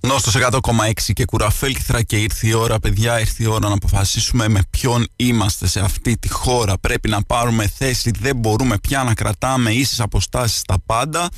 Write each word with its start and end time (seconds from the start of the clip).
Νόστος 0.00 0.36
100,6 0.36 1.12
και 1.12 1.24
κουραφέλκυθρα 1.24 2.02
και 2.02 2.16
ήρθε 2.16 2.46
η 2.46 2.52
ώρα 2.52 2.78
παιδιά, 2.78 3.20
ήρθε 3.20 3.42
η 3.42 3.46
ώρα 3.46 3.68
να 3.68 3.74
αποφασίσουμε 3.74 4.48
με 4.48 4.60
ποιον 4.70 5.06
είμαστε 5.16 5.66
σε 5.66 5.80
αυτή 5.80 6.18
τη 6.18 6.28
χώρα. 6.28 6.78
Πρέπει 6.78 7.08
να 7.08 7.22
πάρουμε 7.22 7.68
θέση, 7.76 8.10
δεν 8.20 8.36
μπορούμε 8.36 8.78
πια 8.78 9.02
να 9.02 9.14
κρατάμε 9.14 9.70
ίσες 9.70 10.00
αποστάσεις 10.00 10.58
στα 10.58 10.76
πάντα. 10.86 11.28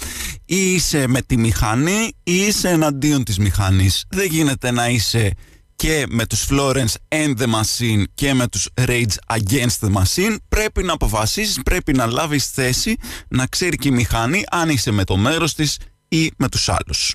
Ή 0.45 0.75
είσαι 0.75 1.07
με 1.07 1.23
τη 1.23 1.37
μηχανή 1.37 2.13
ή 2.23 2.35
είσαι 2.35 2.69
εναντίον 2.69 3.25
της 3.25 3.39
μηχανής. 3.39 4.05
Δεν 4.09 4.27
γίνεται 4.27 4.71
να 4.71 4.89
είσαι 4.89 5.33
και 5.77 6.07
με 6.09 6.27
τους 6.27 6.47
Florence 6.51 6.95
and 7.09 7.35
the 7.39 7.47
Machine 7.47 8.03
και 8.15 8.35
με 8.35 8.49
τους 8.49 8.69
Rage 8.75 9.15
Against 9.27 9.79
the 9.81 9.93
Machine 9.93 10.37
πρέπει 10.49 10.83
να 10.83 10.93
αποφασίσεις, 10.93 11.61
πρέπει 11.65 11.93
να 11.93 12.07
λάβεις 12.07 12.47
θέση, 12.47 12.97
να 13.29 13.47
ξέρει 13.47 13.77
και 13.77 13.89
η 13.89 13.91
μηχανή 13.91 14.45
αν 14.51 14.69
είσαι 14.69 14.91
με 14.91 15.05
το 15.05 15.17
μέρος 15.17 15.55
της 15.55 15.77
ή 16.09 16.33
με 16.37 16.49
τους 16.49 16.69
άλλους. 16.69 17.15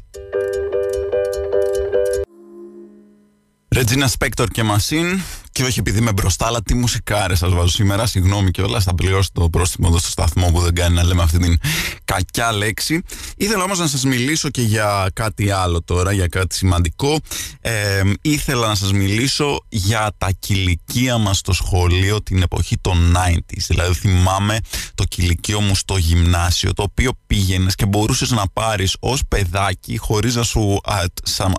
Regina 3.75 4.07
Spector 4.17 4.45
και 4.51 4.63
Machine 4.75 5.19
και 5.51 5.63
όχι 5.63 5.79
επειδή 5.79 5.97
είμαι 5.97 6.11
μπροστά, 6.11 6.45
αλλά 6.45 6.61
τι 6.61 6.75
μουσικάρες 6.75 7.37
σας 7.37 7.53
βάζω 7.53 7.67
σήμερα. 7.67 8.05
Συγγνώμη 8.05 8.51
και 8.51 8.61
όλα, 8.61 8.79
θα 8.79 8.95
πληρώσω 8.95 9.29
το 9.33 9.49
πρόστιμο 9.49 9.87
εδώ 9.89 9.99
στο 9.99 10.09
σταθμό 10.09 10.51
που 10.51 10.59
δεν 10.59 10.75
κάνει 10.75 10.95
να 10.95 11.03
λέμε 11.03 11.21
αυτή 11.21 11.39
την 11.39 11.57
κακιά 12.05 12.51
λέξη. 12.51 13.01
Ήθελα 13.37 13.63
όμως 13.63 13.79
να 13.79 13.87
σας 13.87 14.03
μιλήσω 14.03 14.49
και 14.49 14.61
για 14.61 15.09
κάτι 15.13 15.51
άλλο 15.51 15.83
τώρα, 15.83 16.11
για 16.11 16.27
κάτι 16.27 16.55
σημαντικό. 16.55 17.19
Ε, 17.61 18.01
ήθελα 18.21 18.67
να 18.67 18.75
σας 18.75 18.91
μιλήσω 18.91 19.65
για 19.69 20.11
τα 20.17 20.29
κηλικία 20.39 21.17
μας 21.17 21.37
στο 21.37 21.53
σχολείο 21.53 22.23
την 22.23 22.41
εποχή 22.41 22.77
των 22.81 23.15
90s. 23.17 23.65
Δηλαδή, 23.67 23.93
θυμάμαι 23.93 24.59
το 24.95 25.03
κηλικείο 25.03 25.61
μου 25.61 25.75
στο 25.75 25.97
γυμνάσιο, 25.97 26.73
το 26.73 26.83
οποίο 26.83 27.11
πήγαινες 27.27 27.75
και 27.75 27.85
μπορούσες 27.85 28.31
να 28.31 28.43
πάρεις 28.53 28.95
ως 28.99 29.21
παιδάκι, 29.27 29.97
χωρίς 29.97 30.35
να 30.35 30.43
σου 30.43 30.79
α, 30.83 31.03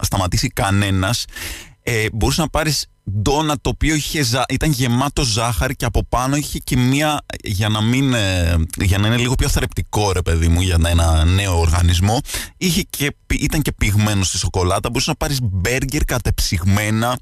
σταματήσει 0.00 0.48
κανένας, 0.48 1.24
ε, 1.88 2.06
μπορούσες 2.12 2.38
να 2.38 2.48
πάρεις 2.48 2.86
ντόνα 3.10 3.56
το 3.60 3.70
οποίο 3.70 3.94
είχε, 3.94 4.24
ήταν 4.48 4.70
γεμάτο 4.70 5.22
ζάχαρη 5.22 5.76
και 5.76 5.84
από 5.84 6.04
πάνω 6.08 6.36
είχε 6.36 6.58
και 6.58 6.76
μία 6.76 7.24
για 7.44 7.68
να, 7.68 7.82
μην, 7.82 8.14
ε, 8.14 8.56
για 8.76 8.98
να 8.98 9.06
είναι 9.06 9.16
λίγο 9.16 9.34
πιο 9.34 9.48
θρεπτικό 9.48 10.12
ρε 10.12 10.22
παιδί 10.22 10.48
μου 10.48 10.60
για 10.60 10.78
ένα 10.86 11.24
νέο 11.24 11.60
οργανισμό 11.60 12.20
είχε 12.56 12.82
και, 12.90 13.16
ήταν 13.40 13.62
και 13.62 13.72
πυγμένο 13.72 14.24
στη 14.24 14.38
σοκολάτα. 14.38 14.88
Μπορούσες 14.88 15.06
να 15.08 15.14
πάρεις 15.14 15.38
μπέργκερ 15.42 16.04
κατεψυγμένα 16.04 17.18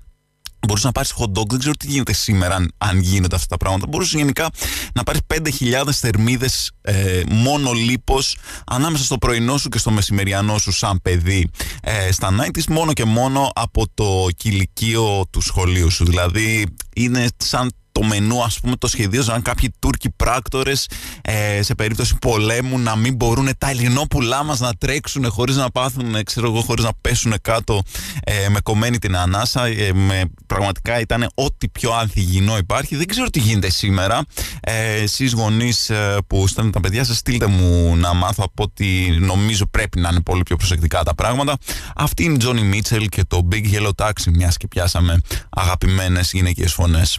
Μπορούσε 0.67 0.87
να 0.87 0.93
πάρεις 0.93 1.15
hot 1.19 1.39
dog, 1.39 1.49
δεν 1.49 1.59
ξέρω 1.59 1.75
τι 1.75 1.87
γίνεται 1.87 2.13
σήμερα, 2.13 2.55
αν, 2.55 2.73
αν 2.79 2.99
γίνονται 2.99 3.35
αυτά 3.35 3.47
τα 3.47 3.57
πράγματα. 3.57 3.87
Μπορούσε 3.87 4.17
γενικά 4.17 4.51
να 4.95 5.03
πάρεις 5.03 5.21
5.000 5.35 5.89
θερμίδες 5.93 6.71
ε, 6.81 7.23
μόνο 7.29 7.73
λίπος 7.73 8.39
ανάμεσα 8.67 9.05
στο 9.05 9.19
πρωινό 9.19 9.57
σου 9.57 9.69
και 9.69 9.79
στο 9.79 9.91
μεσημεριανό 9.91 10.59
σου, 10.59 10.73
σαν 10.73 11.01
παιδί 11.03 11.51
ε, 11.83 12.13
στα 12.13 12.31
90's, 12.41 12.65
μόνο 12.69 12.93
και 12.93 13.05
μόνο 13.05 13.51
από 13.55 13.85
το 13.95 14.27
κηλικείο 14.37 15.25
του 15.31 15.41
σχολείου 15.41 15.91
σου. 15.91 16.05
Δηλαδή, 16.05 16.67
είναι 16.95 17.27
σαν 17.37 17.71
το 17.95 18.03
μενού, 18.03 18.43
ας 18.43 18.61
πούμε, 18.61 18.77
το 18.77 18.87
σχεδίαζαν 18.87 19.43
κάποιοι 19.43 19.75
Τούρκοι 19.79 20.11
πράκτορες 20.11 20.89
ε, 21.23 21.63
σε 21.63 21.75
περίπτωση 21.75 22.17
πολέμου 22.21 22.79
να 22.79 22.97
μην 22.97 23.15
μπορούν 23.15 23.49
τα 23.59 23.71
ελληνόπουλά 23.71 24.43
μας 24.45 24.61
να 24.61 24.75
τρέξουν 24.75 25.31
χωρίς 25.31 25.57
να 25.57 25.71
πάθουν, 25.71 26.23
ξέρω 26.25 26.47
εγώ, 26.47 26.61
χωρίς 26.61 26.85
να 26.85 26.91
πέσουν 27.01 27.35
κάτω 27.43 27.83
ε, 28.25 28.49
με 28.49 28.61
κομμένη 28.61 28.99
την 28.99 29.17
ανάσα. 29.17 29.67
Ε, 29.67 29.93
με, 29.93 30.25
πραγματικά 30.47 31.01
ήταν 31.01 31.31
ό,τι 31.35 31.69
πιο 31.69 31.93
ανθυγινό 31.93 32.57
υπάρχει. 32.57 32.97
Δεν 32.97 33.07
ξέρω 33.07 33.31
τι 33.31 33.39
γίνεται 33.39 33.71
σήμερα. 33.71 34.25
Ε, 34.61 34.93
Εσείς 34.93 35.33
γονείς 35.33 35.91
ε, 35.91 36.17
που 36.27 36.47
στέλνουν 36.47 36.73
τα 36.73 36.81
παιδιά 36.81 37.05
σας, 37.05 37.17
στείλτε 37.17 37.47
μου 37.47 37.97
να 37.97 38.15
μάθω 38.15 38.43
από 38.47 38.63
ότι 38.63 39.17
νομίζω 39.21 39.67
πρέπει 39.67 40.01
να 40.01 40.09
είναι 40.09 40.21
πολύ 40.21 40.43
πιο 40.43 40.57
προσεκτικά 40.57 41.03
τα 41.03 41.15
πράγματα. 41.15 41.57
Αυτή 41.97 42.25
είναι 42.25 42.35
η 42.35 42.37
Τζόνι 42.37 42.63
Μίτσελ 42.63 43.09
και 43.09 43.25
το 43.25 43.49
Big 43.53 43.65
Yellow 43.73 44.07
Taxi, 44.07 44.31
μιας 44.33 44.57
και 44.57 44.69
πιάσαμε 44.69 45.21
αγαπημένες 45.51 46.31
γυναικείε 46.33 46.67
φωνές. 46.67 47.19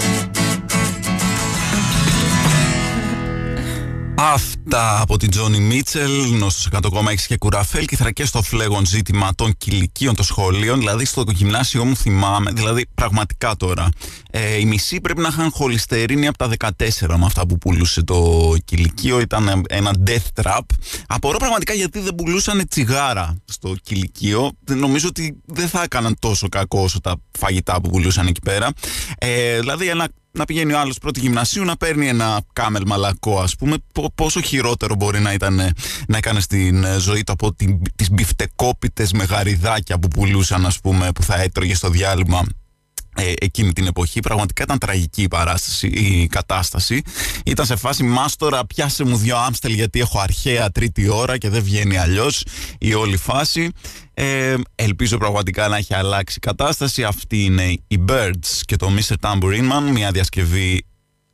Αυτά 4.23 5.01
από 5.01 5.17
την 5.17 5.29
Τζόνι 5.29 5.59
Μίτσελ, 5.59 6.11
νόστος 6.37 6.67
100,6 6.71 7.15
και 7.27 7.37
κουραφέλ 7.37 7.85
και 7.85 7.95
θρακές 7.95 8.27
στο 8.27 8.41
φλέγον 8.41 8.85
ζήτημα 8.85 9.29
των 9.35 9.53
κηλικίων 9.57 10.15
των 10.15 10.25
σχολείων. 10.25 10.79
Δηλαδή 10.79 11.05
στο 11.05 11.23
γυμνάσιο 11.27 11.85
μου 11.85 11.95
θυμάμαι, 11.95 12.51
δηλαδή 12.51 12.85
πραγματικά 12.95 13.55
τώρα, 13.55 13.89
ε, 14.31 14.59
οι 14.59 14.65
μισοί 14.65 15.01
πρέπει 15.01 15.21
να 15.21 15.27
είχαν 15.27 15.51
χολυστερίνη 15.51 16.27
από 16.27 16.37
τα 16.37 16.47
14 16.47 17.17
με 17.17 17.25
αυτά 17.25 17.47
που 17.47 17.57
πουλούσε 17.57 18.03
το 18.03 18.53
κηλικείο. 18.65 19.19
Ήταν 19.19 19.63
ένα 19.69 19.91
death 20.07 20.43
trap. 20.43 20.61
Απορώ 21.07 21.37
πραγματικά 21.37 21.73
γιατί 21.73 21.99
δεν 21.99 22.15
πουλούσαν 22.15 22.67
τσιγάρα 22.67 23.37
στο 23.45 23.75
κηλικείο. 23.83 24.51
Νομίζω 24.69 25.07
ότι 25.07 25.41
δεν 25.45 25.67
θα 25.67 25.83
έκαναν 25.83 26.15
τόσο 26.19 26.49
κακό 26.49 26.81
όσο 26.81 27.01
τα 27.01 27.15
φαγητά 27.39 27.81
που 27.81 27.89
πουλούσαν 27.89 28.27
εκεί 28.27 28.39
πέρα. 28.39 28.69
Ε, 29.17 29.59
δηλαδή 29.59 29.87
ένα 29.87 30.07
να 30.31 30.45
πηγαίνει 30.45 30.73
ο 30.73 30.79
άλλος 30.79 30.97
πρώτη 30.97 31.19
γυμνασίου 31.19 31.65
να 31.65 31.77
παίρνει 31.77 32.07
ένα 32.07 32.41
κάμελ 32.53 32.83
μαλακό, 32.85 33.39
ας 33.39 33.55
πούμε. 33.55 33.75
Πόσο 34.15 34.41
χειρότερο 34.41 34.95
μπορεί 34.95 35.19
να 35.19 35.33
ήταν 35.33 35.55
να 36.07 36.17
έκανε 36.17 36.39
στην 36.39 36.83
ε, 36.83 36.99
ζωή 36.99 37.23
του 37.23 37.31
από 37.31 37.55
τις 37.95 38.11
μπιφτεκόπιτες 38.11 39.11
με 39.11 39.23
γαριδάκια 39.23 39.99
που 39.99 40.07
πουλούσαν, 40.07 40.65
ας 40.65 40.79
πούμε, 40.79 41.11
που 41.11 41.23
θα 41.23 41.41
έτρωγε 41.41 41.75
στο 41.75 41.89
διάλειμμα 41.89 42.43
ε, 43.15 43.33
εκείνη 43.39 43.73
την 43.73 43.87
εποχή. 43.87 44.19
Πραγματικά 44.19 44.63
ήταν 44.63 44.77
τραγική 44.77 45.21
η 45.21 45.27
παράσταση, 45.27 45.87
η 45.87 46.27
κατάσταση. 46.27 47.01
Ήταν 47.45 47.65
σε 47.65 47.75
φάση 47.75 48.03
μάστορα, 48.03 48.65
πιάσε 48.65 49.03
μου 49.03 49.17
δύο 49.17 49.37
άμστελ 49.37 49.73
γιατί 49.73 49.99
έχω 49.99 50.19
αρχαία 50.19 50.71
τρίτη 50.71 51.09
ώρα 51.09 51.37
και 51.37 51.49
δεν 51.49 51.63
βγαίνει 51.63 51.97
αλλιώς 51.97 52.43
η 52.79 52.93
όλη 52.93 53.17
φάση. 53.17 53.71
Ε, 54.13 54.55
ελπίζω 54.75 55.17
πραγματικά 55.17 55.67
να 55.67 55.77
έχει 55.77 55.93
αλλάξει 55.93 56.35
η 56.37 56.39
κατάσταση. 56.39 57.03
Αυτή 57.03 57.43
είναι 57.43 57.63
η 57.87 58.03
Birds 58.07 58.59
και 58.65 58.75
το 58.75 58.89
Mr. 58.97 59.15
Tambourine 59.21 59.71
Man, 59.71 59.91
μια 59.91 60.11
διασκευή 60.11 60.85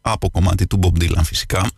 από 0.01 0.29
κομμάτι 0.29 0.67
του 0.67 0.79
Bob 0.83 1.01
Dylan 1.01 1.23
φυσικά. 1.23 1.69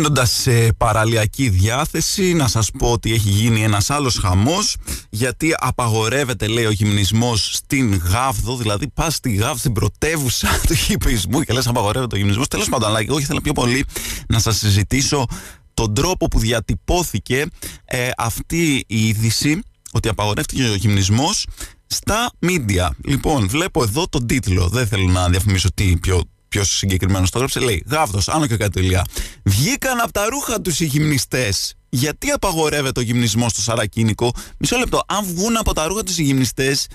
Μένοντα 0.00 0.24
σε 0.24 0.72
παραλιακή 0.72 1.48
διάθεση, 1.48 2.34
να 2.34 2.48
σας 2.48 2.70
πω 2.78 2.92
ότι 2.92 3.12
έχει 3.12 3.28
γίνει 3.28 3.62
ένας 3.62 3.90
άλλος 3.90 4.18
χαμός, 4.18 4.76
γιατί 5.10 5.54
απαγορεύεται, 5.58 6.46
λέει, 6.46 6.64
ο 6.64 6.70
γυμνισμός 6.70 7.54
στην 7.54 7.94
Γάβδο. 7.94 8.56
Δηλαδή, 8.56 8.88
πας 8.88 9.14
στη 9.14 9.32
Γάβδο, 9.32 9.56
στην 9.56 9.72
πρωτεύουσα 9.72 10.48
του 10.66 10.74
γυμνισμού 10.88 11.42
και 11.42 11.52
λες, 11.52 11.66
απαγορεύεται 11.66 12.14
ο 12.14 12.18
γυμνισμός. 12.18 12.48
Τέλος 12.48 12.68
πάντων, 12.68 12.88
αλλά 12.88 12.98
εγώ 13.00 13.18
ήθελα 13.18 13.40
πιο 13.40 13.52
πολύ 13.52 13.84
να 14.28 14.38
σας 14.38 14.56
συζητήσω 14.56 15.26
τον 15.74 15.94
τρόπο 15.94 16.28
που 16.28 16.38
διατυπώθηκε 16.38 17.46
ε, 17.84 18.08
αυτή 18.16 18.84
η 18.86 19.06
είδηση 19.06 19.62
ότι 19.92 20.08
απαγορεύτηκε 20.08 20.62
ο 20.62 20.74
γυμνισμός 20.74 21.46
στα 21.86 22.32
μίντια. 22.38 22.96
Λοιπόν, 23.04 23.48
βλέπω 23.48 23.82
εδώ 23.82 24.08
τον 24.08 24.26
τίτλο. 24.26 24.68
Δεν 24.68 24.86
θέλω 24.86 25.08
να 25.08 25.28
διαφημίσω 25.28 25.68
τι 25.74 25.96
πιο 25.96 26.22
πιο 26.48 26.64
συγκεκριμένος 26.64 27.30
το 27.30 27.38
έγραψε, 27.38 27.60
λέει 27.60 27.84
Γάβδος, 27.88 28.28
άνω 28.28 28.46
και 28.46 28.56
κατελεία. 28.56 29.04
Βγήκαν 29.44 30.00
από 30.00 30.12
τα 30.12 30.28
ρούχα 30.28 30.60
τους 30.60 30.80
οι 30.80 30.84
γυμνιστές. 30.84 31.74
Γιατί 31.88 32.30
απαγορεύεται 32.30 33.00
ο 33.00 33.02
γυμνισμός 33.02 33.52
στο 33.52 33.60
Σαρακίνικο. 33.60 34.32
Μισό 34.58 34.76
λεπτό. 34.76 35.02
Αν 35.06 35.24
βγουν 35.24 35.56
από 35.56 35.74
τα 35.74 35.86
ρούχα 35.86 36.02
τους 36.02 36.18
οι 36.18 36.22
γυμνιστές, 36.22 36.86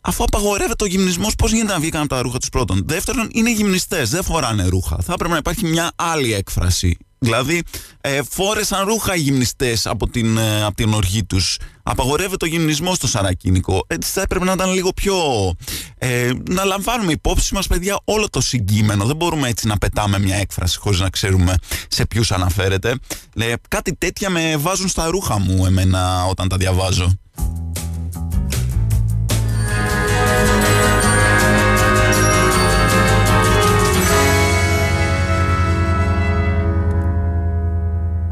αφού 0.00 0.22
απαγορεύεται 0.22 0.84
ο 0.84 0.86
γυμνισμός, 0.86 1.34
πώς 1.34 1.52
γίνεται 1.52 1.72
να 1.72 1.80
βγήκαν 1.80 2.00
από 2.00 2.08
τα 2.08 2.22
ρούχα 2.22 2.38
τους 2.38 2.48
πρώτον; 2.48 2.82
Δεύτερον, 2.86 3.28
είναι 3.32 3.52
γυμνιστές, 3.52 4.10
δεν 4.10 4.22
φοράνε 4.24 4.66
ρούχα. 4.66 4.96
Θα 5.02 5.12
έπρεπε 5.12 5.32
να 5.32 5.38
υπάρχει 5.38 5.66
μια 5.66 5.92
άλλη 5.96 6.32
έκφραση 6.34 6.96
Δηλαδή, 7.22 7.62
ε, 8.00 8.20
φόρεσαν 8.30 8.84
ρούχα 8.86 9.14
οι 9.14 9.20
γυμνιστές 9.20 9.86
από, 9.86 10.08
την, 10.08 10.36
ε, 10.36 10.64
από 10.64 10.74
την 10.76 10.92
οργή 10.92 11.24
τους. 11.24 11.58
Απαγορεύεται 11.82 12.44
ο 12.44 12.48
γυμνισμό 12.48 12.94
στο 12.94 13.06
Σαρακίνικο. 13.06 13.84
Έτσι 13.86 14.10
θα 14.10 14.20
έπρεπε 14.20 14.44
να 14.44 14.52
ήταν 14.52 14.72
λίγο 14.72 14.92
πιο. 14.92 15.14
Ε, 15.98 16.30
να 16.50 16.64
λαμβάνουμε 16.64 17.12
υπόψη 17.12 17.54
μας, 17.54 17.66
παιδιά, 17.66 18.00
όλο 18.04 18.28
το 18.30 18.40
συγκείμενο. 18.40 19.04
Δεν 19.04 19.16
μπορούμε 19.16 19.48
έτσι 19.48 19.66
να 19.66 19.78
πετάμε 19.78 20.18
μια 20.18 20.36
έκφραση 20.36 20.78
χωρίς 20.78 21.00
να 21.00 21.10
ξέρουμε 21.10 21.54
σε 21.88 22.06
ποιους 22.06 22.32
αναφέρεται. 22.32 22.94
Ε, 23.34 23.52
κάτι 23.68 23.94
τέτοια 23.94 24.30
με 24.30 24.56
βάζουν 24.56 24.88
στα 24.88 25.06
ρούχα 25.06 25.38
μου 25.38 25.66
εμένα 25.66 26.24
όταν 26.24 26.48
τα 26.48 26.56
διαβάζω. 26.56 27.18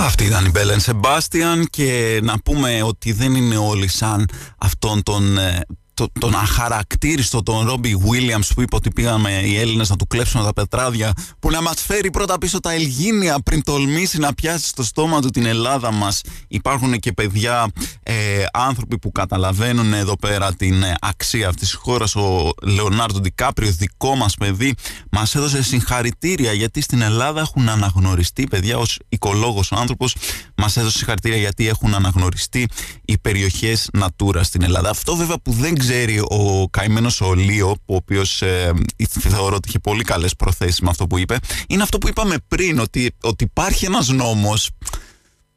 Αυτή 0.08 0.24
ήταν 0.24 0.44
η 0.44 0.50
Μπέλεν 0.50 0.80
Σεμπάστιαν 0.80 1.66
και 1.70 2.20
να 2.22 2.38
πούμε 2.38 2.82
ότι 2.82 3.12
δεν 3.12 3.34
είναι 3.34 3.56
όλοι 3.56 3.88
σαν 3.88 4.28
αυτόν 4.58 5.02
τον 5.02 5.38
ε, 5.38 5.60
το, 5.98 6.08
τον 6.20 6.34
αχαρακτήριστο 6.34 7.42
τον 7.42 7.66
Ρόμπι 7.66 7.96
Βίλιαμ 7.96 8.40
που 8.54 8.62
είπε 8.62 8.76
ότι 8.76 8.90
πήγαμε 8.90 9.30
οι 9.30 9.58
Έλληνες 9.58 9.88
να 9.88 9.96
του 9.96 10.06
κλέψουν 10.06 10.44
τα 10.44 10.52
πετράδια, 10.52 11.12
που 11.38 11.50
να 11.50 11.62
μας 11.62 11.82
φέρει 11.82 12.10
πρώτα 12.10 12.38
πίσω 12.38 12.60
τα 12.60 12.72
Ελγίνια 12.72 13.38
πριν 13.44 13.62
τολμήσει 13.62 14.18
να 14.18 14.34
πιάσει 14.34 14.66
στο 14.66 14.82
στόμα 14.82 15.20
του 15.20 15.30
την 15.30 15.46
Ελλάδα 15.46 15.92
μας. 15.92 16.20
Υπάρχουν 16.48 16.98
και 16.98 17.12
παιδιά, 17.12 17.70
ε, 18.02 18.14
άνθρωποι 18.52 18.98
που 18.98 19.12
καταλαβαίνουν 19.12 19.92
εδώ 19.92 20.16
πέρα 20.16 20.54
την 20.54 20.82
ε, 20.82 20.94
αξία 21.00 21.48
αυτής 21.48 21.68
της 21.68 21.78
χώρας. 21.78 22.16
Ο 22.16 22.50
Λεωνάρντο 22.62 23.20
Ντικάπριο, 23.20 23.70
δικό 23.70 24.14
μας 24.14 24.34
παιδί, 24.34 24.74
μας 25.10 25.34
έδωσε 25.34 25.62
συγχαρητήρια 25.62 26.52
γιατί 26.52 26.80
στην 26.80 27.02
Ελλάδα 27.02 27.40
έχουν 27.40 27.68
αναγνωριστεί, 27.68 28.44
παιδιά, 28.44 28.78
ως 28.78 28.98
οικολόγος 29.08 29.72
άνθρωπος, 29.72 30.14
μας 30.56 30.76
έδωσε 30.76 30.96
συγχαρητήρια 30.96 31.38
γιατί 31.38 31.68
έχουν 31.68 31.94
αναγνωριστεί 31.94 32.68
οι 33.04 33.18
περιοχές 33.18 33.90
Natura 33.98 34.40
στην 34.42 34.62
Ελλάδα. 34.62 34.90
Αυτό 34.90 35.16
βέβαια 35.16 35.36
που 35.42 35.52
δεν 35.52 35.74
ξέρει 35.88 36.18
ο 36.18 36.68
καημένος 36.70 37.20
ο 37.20 37.34
Λίο, 37.34 37.68
ο 37.70 37.94
οποίος 37.94 38.42
ε, 38.42 38.72
θεωρώ 39.08 39.54
ότι 39.54 39.68
είχε 39.68 39.78
πολύ 39.78 40.04
καλές 40.04 40.36
προθέσεις 40.36 40.80
με 40.80 40.90
αυτό 40.90 41.06
που 41.06 41.18
είπε, 41.18 41.36
είναι 41.68 41.82
αυτό 41.82 41.98
που 41.98 42.08
είπαμε 42.08 42.36
πριν, 42.48 42.78
ότι, 42.78 43.10
ότι 43.22 43.44
υπάρχει 43.44 43.84
ένας 43.84 44.08
νόμος. 44.08 44.70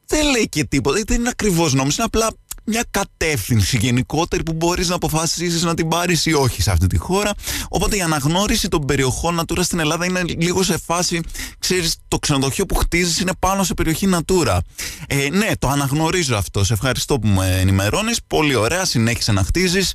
Δεν 0.06 0.30
λέει 0.30 0.48
και 0.48 0.64
τίποτα, 0.64 1.02
δεν 1.06 1.18
είναι 1.18 1.28
ακριβώς 1.28 1.72
νόμος, 1.72 1.96
είναι 1.96 2.04
απλά 2.04 2.30
μια 2.64 2.84
κατεύθυνση 2.90 3.78
γενικότερη 3.78 4.42
που 4.42 4.52
μπορείς 4.52 4.88
να 4.88 4.94
αποφασίσεις 4.94 5.62
να 5.62 5.74
την 5.74 5.88
πάρεις 5.88 6.26
ή 6.26 6.32
όχι 6.32 6.62
σε 6.62 6.70
αυτή 6.70 6.86
τη 6.86 6.96
χώρα. 6.96 7.30
Οπότε 7.68 7.96
η 7.96 8.00
αναγνώριση 8.00 8.68
των 8.68 8.86
περιοχών 8.86 9.40
Natura 9.40 9.60
στην 9.62 9.78
Ελλάδα 9.78 10.04
είναι 10.04 10.22
λίγο 10.26 10.62
σε 10.62 10.78
φάση, 10.86 11.20
ξέρεις, 11.58 11.96
το 12.08 12.18
ξενοδοχείο 12.18 12.66
που 12.66 12.74
χτίζεις 12.74 13.20
είναι 13.20 13.32
πάνω 13.38 13.64
σε 13.64 13.74
περιοχή 13.74 14.08
Natura. 14.12 14.58
Ε, 15.06 15.28
ναι, 15.30 15.50
το 15.58 15.68
αναγνωρίζω 15.68 16.36
αυτό. 16.36 16.64
Σε 16.64 16.72
ευχαριστώ 16.72 17.18
που 17.18 17.28
με 17.28 17.58
ενημερώνεις. 17.60 18.18
Πολύ 18.26 18.54
ωραία, 18.54 18.84
συνέχισε 18.84 19.32
να 19.32 19.42
χτίζεις. 19.42 19.92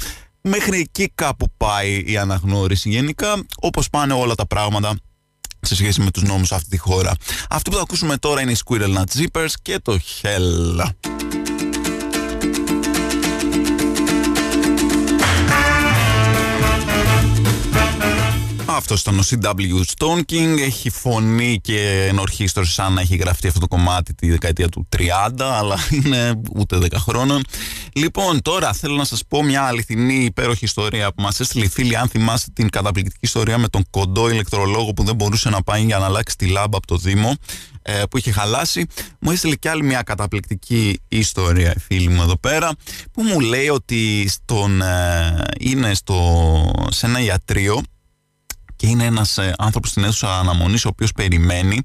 Μέχρι 0.49 0.79
εκεί 0.79 1.11
κάπου 1.15 1.47
πάει 1.57 2.03
η 2.05 2.17
αναγνώριση 2.17 2.89
γενικά, 2.89 3.45
όπως 3.61 3.89
πάνε 3.89 4.13
όλα 4.13 4.35
τα 4.35 4.45
πράγματα 4.45 4.95
σε 5.61 5.75
σχέση 5.75 6.01
με 6.01 6.11
τους 6.11 6.23
νόμους 6.23 6.51
αυτή 6.51 6.69
τη 6.69 6.77
χώρα. 6.77 7.11
Αυτό 7.49 7.69
που 7.69 7.75
θα 7.75 7.81
ακούσουμε 7.81 8.17
τώρα 8.17 8.41
είναι 8.41 8.51
οι 8.51 8.57
Squirrel 8.65 8.97
Nut 8.97 9.21
Zippers 9.21 9.51
και 9.61 9.79
το 9.79 9.99
Hell. 10.21 11.26
Αυτό 18.69 18.95
ήταν 18.95 19.19
ο 19.19 19.23
CW 19.29 19.81
Stone 19.97 20.21
King. 20.31 20.59
Έχει 20.59 20.89
φωνή 20.89 21.59
και 21.61 22.07
ενορχίστρωση 22.09 22.73
σαν 22.73 22.93
να 22.93 23.01
έχει 23.01 23.15
γραφτεί 23.15 23.47
αυτό 23.47 23.59
το 23.59 23.67
κομμάτι 23.67 24.13
τη 24.13 24.29
δεκαετία 24.29 24.69
του 24.69 24.87
30, 24.97 25.29
αλλά 25.39 25.77
είναι 25.91 26.41
ούτε 26.55 26.77
10 26.77 26.87
χρόνων. 26.97 27.41
Λοιπόν, 27.93 28.41
τώρα 28.41 28.73
θέλω 28.73 28.95
να 28.95 29.03
σας 29.03 29.21
πω 29.27 29.43
μια 29.43 29.63
αληθινή 29.63 30.23
υπέροχη 30.23 30.65
ιστορία 30.65 31.13
που 31.13 31.21
μας 31.21 31.39
έστειλε 31.39 31.65
η 31.65 31.67
φίλη. 31.67 31.97
Αν 31.97 32.07
θυμάστε 32.07 32.51
την 32.53 32.69
καταπληκτική 32.69 33.19
ιστορία 33.21 33.57
με 33.57 33.67
τον 33.67 33.83
κοντό 33.89 34.29
ηλεκτρολόγο 34.29 34.93
που 34.93 35.03
δεν 35.03 35.15
μπορούσε 35.15 35.49
να 35.49 35.63
πάει 35.63 35.83
για 35.83 35.97
να 35.97 36.05
αλλάξει 36.05 36.35
τη 36.35 36.47
λάμπα 36.47 36.77
από 36.77 36.87
το 36.87 36.97
Δήμο 36.97 37.35
ε, 37.81 38.01
που 38.09 38.17
είχε 38.17 38.31
χαλάσει. 38.31 38.85
Μου 39.19 39.31
έστειλε 39.31 39.55
κι 39.55 39.67
άλλη 39.67 39.83
μια 39.83 40.01
καταπληκτική 40.01 40.99
ιστορία 41.07 41.73
η 41.75 41.79
φίλη 41.79 42.09
μου 42.09 42.21
εδώ 42.21 42.37
πέρα 42.37 42.71
που 43.11 43.23
μου 43.23 43.39
λέει 43.39 43.69
ότι 43.69 44.27
στον, 44.29 44.81
ε, 44.81 45.43
είναι 45.59 45.93
στο, 45.93 46.17
σε 46.89 47.05
ένα 47.05 47.19
ιατρείο 47.19 47.81
και 48.77 48.87
είναι 48.87 49.05
ένας 49.05 49.37
ε, 49.37 49.53
άνθρωπος 49.57 49.89
στην 49.89 50.03
αίθουσα 50.03 50.39
αναμονής 50.39 50.85
ο 50.85 50.87
οποίος 50.87 51.11
περιμένει 51.11 51.81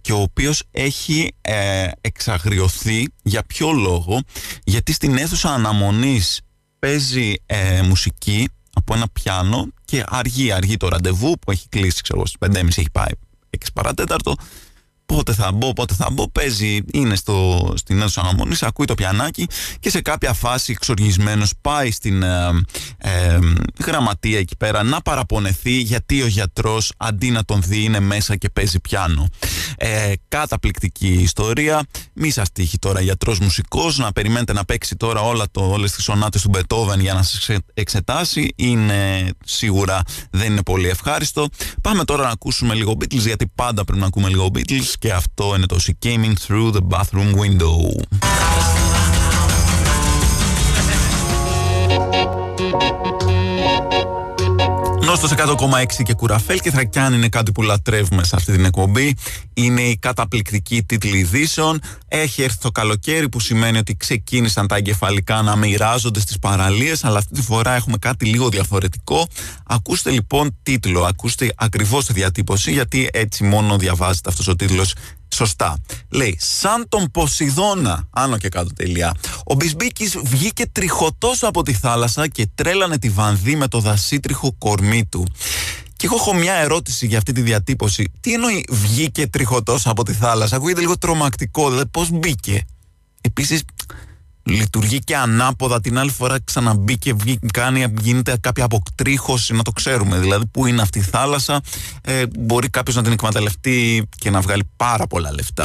και 0.00 0.12
ο 0.12 0.20
οποίος 0.20 0.62
έχει 0.70 1.34
ε, 1.40 1.88
εξαγριωθεί. 2.00 3.08
Για 3.22 3.42
ποιο 3.42 3.72
λόγο; 3.72 4.20
Γιατί 4.64 4.92
στην 4.92 5.16
αίθουσα 5.16 5.54
αναμονής 5.54 6.40
παίζει 6.78 7.34
ε, 7.46 7.82
μουσική 7.82 8.48
από 8.72 8.94
ένα 8.94 9.06
πιάνο 9.12 9.66
και 9.84 10.04
αργεί, 10.08 10.52
αργεί 10.52 10.76
το 10.76 10.88
ραντεβού 10.88 11.38
που 11.38 11.50
έχει 11.50 11.68
κλείσει 11.68 12.02
ξέρω 12.02 12.26
στις 12.26 12.50
5.30 12.50 12.66
έχει 12.66 12.90
πάει 12.92 13.10
6 13.58 13.66
παρατέταρτο 13.74 14.34
πότε 15.14 15.32
θα 15.32 15.52
μπω, 15.52 15.72
πότε 15.72 15.94
θα 15.94 16.10
μπω. 16.12 16.30
Παίζει, 16.30 16.80
είναι 16.92 17.16
στο, 17.16 17.68
στην 17.76 18.00
αίθουσα 18.00 18.20
αναμονής, 18.20 18.62
ακούει 18.62 18.86
το 18.86 18.94
πιανάκι 18.94 19.46
και 19.80 19.90
σε 19.90 20.00
κάποια 20.00 20.32
φάση 20.32 20.72
εξοργισμένος 20.72 21.52
πάει 21.60 21.90
στην 21.90 22.22
ε, 22.22 22.48
ε, 22.98 23.38
γραμματεία 23.84 24.38
εκεί 24.38 24.56
πέρα 24.56 24.82
να 24.82 25.00
παραπονεθεί 25.00 25.72
γιατί 25.72 26.22
ο 26.22 26.26
γιατρός 26.26 26.92
αντί 26.96 27.30
να 27.30 27.44
τον 27.44 27.62
δει 27.62 27.82
είναι 27.82 28.00
μέσα 28.00 28.36
και 28.36 28.48
παίζει 28.48 28.80
πιάνο. 28.80 29.28
Ε, 29.76 30.12
καταπληκτική 30.28 31.12
ιστορία. 31.12 31.82
Μη 32.12 32.30
σας 32.30 32.52
τύχει 32.52 32.78
τώρα 32.78 33.00
γιατρός 33.00 33.38
μουσικός 33.38 33.98
να 33.98 34.12
περιμένετε 34.12 34.52
να 34.52 34.64
παίξει 34.64 34.96
τώρα 34.96 35.20
όλα 35.20 35.44
το, 35.50 35.70
όλες 35.70 35.92
τις 35.92 36.04
σονάτες 36.04 36.42
του 36.42 36.48
Μπετόβεν 36.48 37.00
για 37.00 37.14
να 37.14 37.22
σας 37.22 37.50
εξετάσει. 37.74 38.52
Είναι 38.56 39.30
σίγουρα 39.44 40.02
δεν 40.30 40.52
είναι 40.52 40.62
πολύ 40.62 40.88
ευχάριστο. 40.88 41.48
Πάμε 41.82 42.04
τώρα 42.04 42.22
να 42.22 42.30
ακούσουμε 42.30 42.74
λίγο 42.74 42.92
Beatles 42.92 43.18
γιατί 43.18 43.52
πάντα 43.54 43.84
πρέπει 43.84 44.00
να 44.00 44.06
ακούμε 44.06 44.28
λίγο 44.28 44.50
Beatles 44.54 44.97
και 44.97 45.11
αυτό 45.11 45.55
είναι 45.55 45.65
το 45.65 45.77
She 45.81 46.05
Came 46.05 46.25
In 46.25 46.33
Through 46.47 46.73
The 46.73 46.81
Bathroom 46.89 47.33
Window. 47.35 48.03
Νόστος 55.08 55.32
100,6 55.36 56.02
και 56.02 56.14
κουραφέλ 56.14 56.58
και 56.58 56.70
Θρακιάν 56.70 57.12
είναι 57.12 57.28
κάτι 57.28 57.52
που 57.52 57.62
λατρεύουμε 57.62 58.24
σε 58.24 58.36
αυτή 58.36 58.52
την 58.52 58.64
εκπομπή. 58.64 59.16
Είναι 59.54 59.80
η 59.80 59.96
καταπληκτική 59.96 60.82
τίτλη 60.82 61.18
ειδήσεων. 61.18 61.80
Έχει 62.08 62.42
έρθει 62.42 62.58
το 62.58 62.70
καλοκαίρι 62.70 63.28
που 63.28 63.40
σημαίνει 63.40 63.78
ότι 63.78 63.96
ξεκίνησαν 63.96 64.66
τα 64.66 64.76
εγκεφαλικά 64.76 65.42
να 65.42 65.56
μοιράζονται 65.56 66.20
στις 66.20 66.38
παραλίες 66.38 67.04
αλλά 67.04 67.18
αυτή 67.18 67.34
τη 67.34 67.42
φορά 67.42 67.74
έχουμε 67.74 67.96
κάτι 67.98 68.24
λίγο 68.24 68.48
διαφορετικό. 68.48 69.26
Ακούστε 69.66 70.10
λοιπόν 70.10 70.56
τίτλο, 70.62 71.04
ακούστε 71.04 71.52
ακριβώς 71.56 72.06
τη 72.06 72.12
διατύπωση 72.12 72.72
γιατί 72.72 73.08
έτσι 73.12 73.44
μόνο 73.44 73.78
διαβάζεται 73.78 74.28
αυτός 74.28 74.48
ο 74.48 74.56
τίτλος 74.56 74.94
Σωστά. 75.34 75.78
Λέει, 76.08 76.36
σαν 76.40 76.88
τον 76.88 77.10
Ποσειδώνα, 77.10 78.08
άνω 78.10 78.38
και 78.38 78.48
κάτω 78.48 78.72
τελεία, 78.74 79.14
ο 79.44 79.54
Μπισμπίκης 79.54 80.18
βγήκε 80.22 80.66
τριχωτός 80.66 81.42
από 81.42 81.62
τη 81.62 81.72
θάλασσα 81.72 82.28
και 82.28 82.48
τρέλανε 82.54 82.98
τη 82.98 83.08
βανδύ 83.08 83.56
με 83.56 83.68
το 83.68 83.80
δασίτριχο 83.80 84.52
κορμί 84.58 85.04
του. 85.04 85.26
Και 85.96 86.06
εγώ 86.06 86.14
έχω 86.14 86.34
μια 86.34 86.54
ερώτηση 86.54 87.06
για 87.06 87.18
αυτή 87.18 87.32
τη 87.32 87.40
διατύπωση. 87.40 88.12
Τι 88.20 88.32
εννοεί 88.32 88.64
βγήκε 88.68 89.26
τριχωτός 89.26 89.86
από 89.86 90.04
τη 90.04 90.12
θάλασσα, 90.12 90.56
ακούγεται 90.56 90.80
λίγο 90.80 90.98
τρομακτικό, 90.98 91.70
δηλαδή 91.70 91.88
πώς 91.88 92.10
μπήκε; 92.10 92.64
Επίσης, 93.20 93.62
λειτουργεί 94.48 94.98
και 94.98 95.16
ανάποδα 95.16 95.80
την 95.80 95.98
άλλη 95.98 96.10
φορά 96.10 96.36
ξαναμπήκε, 96.44 97.14
κάνει, 97.52 97.86
γίνεται 98.00 98.36
κάποια 98.40 98.64
αποκτρίχωση 98.64 99.54
να 99.54 99.62
το 99.62 99.70
ξέρουμε. 99.70 100.18
Δηλαδή 100.18 100.46
που 100.46 100.66
είναι 100.66 100.82
αυτή 100.82 100.98
η 100.98 101.02
θάλασσα 101.02 101.60
ε, 102.00 102.22
μπορεί 102.38 102.68
κάποιος 102.68 102.96
να 102.96 103.02
την 103.02 103.12
εκμεταλλευτεί 103.12 104.08
και 104.18 104.30
να 104.30 104.40
βγάλει 104.40 104.70
πάρα 104.76 105.06
πολλά 105.06 105.32
λεφτά. 105.32 105.64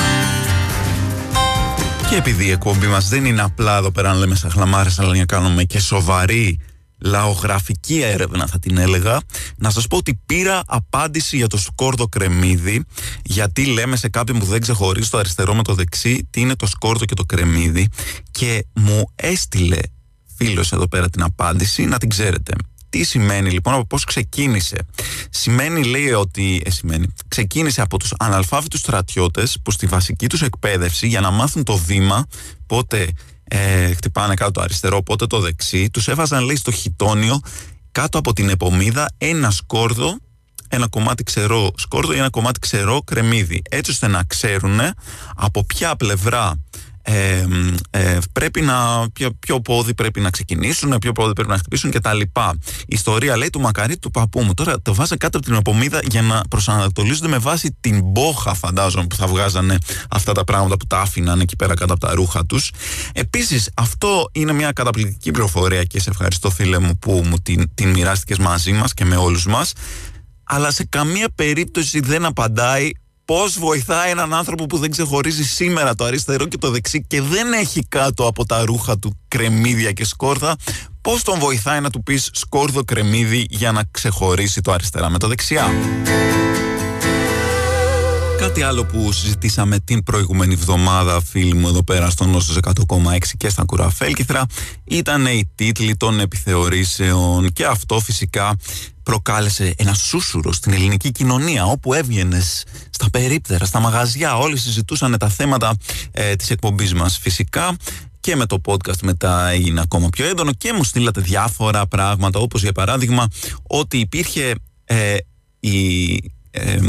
Και 2.09 2.15
επειδή 2.15 2.45
η 2.45 2.51
εκπομπή 2.51 2.87
μας 2.87 3.09
δεν 3.09 3.25
είναι 3.25 3.41
απλά 3.41 3.77
εδώ 3.77 3.91
πέρα 3.91 4.13
να 4.13 4.19
λέμε 4.19 4.35
σαν 4.35 4.51
χλαμάρες 4.51 4.99
αλλά 4.99 5.15
να 5.15 5.25
κάνουμε 5.25 5.63
και 5.63 5.79
σοβαρή 5.79 6.59
λαογραφική 7.03 8.01
έρευνα 8.01 8.47
θα 8.47 8.59
την 8.59 8.77
έλεγα 8.77 9.21
να 9.57 9.69
σας 9.69 9.87
πω 9.87 9.97
ότι 9.97 10.21
πήρα 10.25 10.61
απάντηση 10.65 11.37
για 11.37 11.47
το 11.47 11.57
σκόρδο 11.57 12.07
κρεμμύδι 12.07 12.85
γιατί 13.23 13.65
λέμε 13.65 13.95
σε 13.95 14.09
κάποιον 14.09 14.39
που 14.39 14.45
δεν 14.45 14.61
ξεχωρίζει 14.61 15.09
το 15.09 15.17
αριστερό 15.17 15.55
με 15.55 15.63
το 15.63 15.73
δεξί 15.73 16.27
τι 16.29 16.41
είναι 16.41 16.55
το 16.55 16.65
σκόρδο 16.65 17.05
και 17.05 17.13
το 17.13 17.23
κρεμμύδι 17.23 17.87
και 18.31 18.65
μου 18.73 19.11
έστειλε 19.15 19.79
φίλος 20.35 20.71
εδώ 20.71 20.87
πέρα 20.87 21.09
την 21.09 21.23
απάντηση 21.23 21.85
να 21.85 21.97
την 21.97 22.09
ξέρετε 22.09 22.53
τι 22.93 23.03
σημαίνει 23.03 23.49
λοιπόν, 23.49 23.73
από 23.73 23.85
πώς 23.85 24.03
ξεκίνησε. 24.03 24.77
Σημαίνει, 25.29 25.83
λέει 25.83 26.11
ότι, 26.11 26.61
ε, 26.65 26.69
σημαίνει, 26.69 27.07
ξεκίνησε 27.27 27.81
από 27.81 27.99
τους 27.99 28.13
αναλφάβητους 28.19 28.79
στρατιώτες 28.79 29.57
που 29.63 29.71
στη 29.71 29.85
βασική 29.85 30.27
τους 30.27 30.41
εκπαίδευση 30.41 31.07
για 31.07 31.21
να 31.21 31.31
μάθουν 31.31 31.63
το 31.63 31.77
βήμα, 31.77 32.25
πότε 32.65 33.07
ε, 33.43 33.93
χτυπάνε 33.93 34.33
κάτω 34.33 34.51
το 34.51 34.61
αριστερό, 34.61 35.03
πότε 35.03 35.27
το 35.27 35.39
δεξί. 35.39 35.89
Τους 35.89 36.07
έβαζαν 36.07 36.43
λέει 36.43 36.55
στο 36.55 36.71
χιτόνιο 36.71 37.39
κάτω 37.91 38.17
από 38.17 38.33
την 38.33 38.49
επομίδα 38.49 39.09
ένα 39.17 39.51
σκόρδο 39.51 40.17
ένα 40.75 40.87
κομμάτι 40.87 41.23
ξερό 41.23 41.71
σκόρδο 41.77 42.13
ή 42.13 42.17
ένα 42.17 42.29
κομμάτι 42.29 42.59
ξερό 42.59 43.01
κρεμμύδι. 43.01 43.61
Έτσι 43.69 43.91
ώστε 43.91 44.07
να 44.07 44.23
ξέρουν 44.23 44.79
από 45.35 45.63
ποια 45.63 45.95
πλευρά 45.95 46.63
ε, 47.05 47.45
ε, 47.89 48.17
πρέπει 48.33 48.61
να, 48.61 49.07
ποιο, 49.13 49.31
ποιο 49.39 49.61
πόδι 49.61 49.93
πρέπει 49.93 50.19
να 50.19 50.29
ξεκινήσουν, 50.29 50.97
ποιο 50.99 51.11
πόδι 51.11 51.33
πρέπει 51.33 51.49
να 51.49 51.57
χτυπήσουν 51.57 51.91
κτλ. 51.91 52.19
Η 52.19 52.25
ιστορία 52.87 53.37
λέει 53.37 53.49
του 53.49 53.59
μακαρί 53.59 53.97
του 53.97 54.11
παππού 54.11 54.41
μου. 54.41 54.53
Τώρα 54.53 54.81
το 54.81 54.93
βάζα 54.93 55.17
κάτω 55.17 55.37
από 55.37 55.45
την 55.45 55.55
απομίδα 55.55 55.99
για 56.03 56.21
να 56.21 56.41
προσανατολίζονται 56.49 57.27
με 57.27 57.37
βάση 57.37 57.77
την 57.79 58.01
μπόχα, 58.03 58.53
φαντάζομαι, 58.53 59.07
που 59.07 59.15
θα 59.15 59.27
βγάζανε 59.27 59.77
αυτά 60.09 60.31
τα 60.31 60.43
πράγματα 60.43 60.77
που 60.77 60.85
τα 60.85 60.99
άφηναν 60.99 61.39
εκεί 61.39 61.55
πέρα 61.55 61.73
κάτω 61.73 61.93
από 61.93 62.05
τα 62.07 62.13
ρούχα 62.13 62.45
τους. 62.45 62.71
Επίσης, 63.13 63.69
αυτό 63.73 64.29
είναι 64.31 64.53
μια 64.53 64.71
καταπληκτική 64.71 65.31
πληροφορία 65.31 65.83
και 65.83 65.99
σε 65.99 66.09
ευχαριστώ, 66.09 66.49
φίλε 66.49 66.79
μου, 66.79 66.97
που 66.97 67.23
μου 67.25 67.39
την, 67.39 67.69
την 67.73 67.89
μοιράστηκες 67.89 68.37
μαζί 68.37 68.71
μας 68.71 68.93
και 68.93 69.05
με 69.05 69.15
όλους 69.15 69.45
μας. 69.45 69.73
Αλλά 70.43 70.71
σε 70.71 70.85
καμία 70.89 71.27
περίπτωση 71.35 71.99
δεν 71.99 72.25
απαντάει 72.25 72.89
Πώς 73.33 73.59
βοηθάει 73.59 74.09
έναν 74.09 74.33
άνθρωπο 74.33 74.65
που 74.65 74.77
δεν 74.77 74.91
ξεχωρίζει 74.91 75.43
σήμερα 75.43 75.95
το 75.95 76.03
αριστερό 76.03 76.45
και 76.45 76.57
το 76.57 76.69
δεξί 76.69 77.05
και 77.07 77.21
δεν 77.21 77.53
έχει 77.53 77.85
κάτω 77.89 78.27
από 78.27 78.45
τα 78.45 78.65
ρούχα 78.65 78.97
του 78.97 79.19
κρεμμύδια 79.27 79.91
και 79.91 80.05
σκόρδα, 80.05 80.55
πώς 81.01 81.23
τον 81.23 81.39
βοηθάει 81.39 81.79
να 81.79 81.89
του 81.89 82.03
πεις 82.03 82.29
σκόρδο 82.33 82.83
κρεμμύδι 82.83 83.45
για 83.49 83.71
να 83.71 83.83
ξεχωρίσει 83.91 84.61
το 84.61 84.71
αριστερά 84.71 85.09
με 85.09 85.17
το 85.17 85.27
δεξιά; 85.27 85.71
Κάτι 88.53 88.65
άλλο 88.65 88.85
που 88.85 89.11
συζητήσαμε 89.11 89.79
την 89.79 90.03
προηγούμενη 90.03 90.53
εβδομάδα, 90.53 91.21
φίλοι 91.21 91.53
μου, 91.53 91.67
εδώ 91.67 91.83
πέρα 91.83 92.09
στο 92.09 92.25
Νόσο 92.25 92.59
100,6 92.63 93.17
και 93.37 93.49
στα 93.49 93.63
Κουραφέλκυθρα, 93.63 94.45
ήταν 94.83 95.25
οι 95.25 95.51
τίτλοι 95.55 95.95
των 95.95 96.19
επιθεωρήσεων 96.19 97.51
και 97.53 97.65
αυτό 97.65 97.99
φυσικά 97.99 98.55
προκάλεσε 99.03 99.73
ένα 99.77 99.93
σούσουρο 99.93 100.51
στην 100.51 100.73
ελληνική 100.73 101.11
κοινωνία 101.11 101.65
όπου 101.65 101.93
έβγαινες 101.93 102.63
στα 102.89 103.09
περίπτερα, 103.09 103.65
στα 103.65 103.79
μαγαζιά. 103.79 104.37
Όλοι 104.37 104.57
συζητούσαν 104.57 105.17
τα 105.19 105.29
θέματα 105.29 105.75
ε, 106.11 106.35
της 106.35 106.49
εκπομπής 106.49 106.93
μας 106.93 107.17
φυσικά 107.17 107.75
και 108.19 108.35
με 108.35 108.45
το 108.45 108.61
podcast 108.65 108.99
μετά 109.03 109.49
έγινε 109.49 109.81
ακόμα 109.81 110.09
πιο 110.09 110.25
έντονο 110.25 110.51
και 110.51 110.73
μου 110.73 110.83
στείλατε 110.83 111.21
διάφορα 111.21 111.87
πράγματα 111.87 112.39
όπως 112.39 112.61
για 112.61 112.71
παράδειγμα 112.71 113.27
ότι 113.67 113.97
υπήρχε 113.97 114.55
ε, 114.85 115.15
η, 115.59 116.33
ε, 116.55 116.79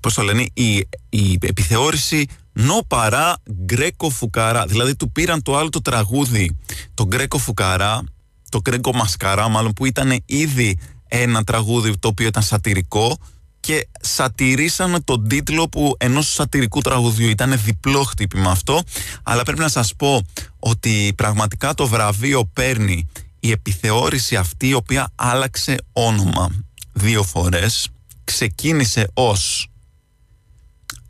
πώς 0.00 0.14
το 0.14 0.22
λένε, 0.22 0.46
η, 0.52 0.88
η 1.08 1.38
επιθεώρηση 1.40 2.26
νο 2.52 2.84
παρά 2.86 3.36
γκρέκο 3.64 4.10
φουκαρά 4.10 4.66
δηλαδή 4.66 4.96
του 4.96 5.12
πήραν 5.12 5.42
το 5.42 5.56
άλλο 5.56 5.68
το 5.68 5.82
τραγούδι 5.82 6.56
το 6.94 7.06
γκρέκο 7.06 7.38
φουκαρά 7.38 8.02
το 8.48 8.60
γκρέκο 8.60 8.92
μασκαρά 8.94 9.48
μάλλον 9.48 9.72
που 9.72 9.86
ήταν 9.86 10.22
ήδη 10.26 10.78
ένα 11.08 11.44
τραγούδι 11.44 11.98
το 11.98 12.08
οποίο 12.08 12.26
ήταν 12.26 12.42
σατυρικό 12.42 13.18
και 13.60 13.88
σατυρίσανε 14.00 15.00
τον 15.00 15.28
τίτλο 15.28 15.68
που 15.68 15.94
ενός 15.98 16.32
σατυρικού 16.32 16.80
τραγουδιού. 16.80 17.28
Ήταν 17.28 17.60
διπλό 17.64 18.02
χτύπημα 18.02 18.50
αυτό 18.50 18.82
αλλά 19.22 19.42
πρέπει 19.42 19.60
να 19.60 19.68
σας 19.68 19.94
πω 19.96 20.22
ότι 20.58 21.12
πραγματικά 21.16 21.74
το 21.74 21.86
βραβείο 21.86 22.44
παίρνει 22.52 23.08
η 23.40 23.50
επιθεώρηση 23.50 24.36
αυτή 24.36 24.68
η 24.68 24.74
οποία 24.74 25.12
άλλαξε 25.14 25.76
όνομα 25.92 26.50
δύο 26.92 27.22
φορές 27.22 27.88
ξεκίνησε 28.24 29.10
ως 29.14 29.66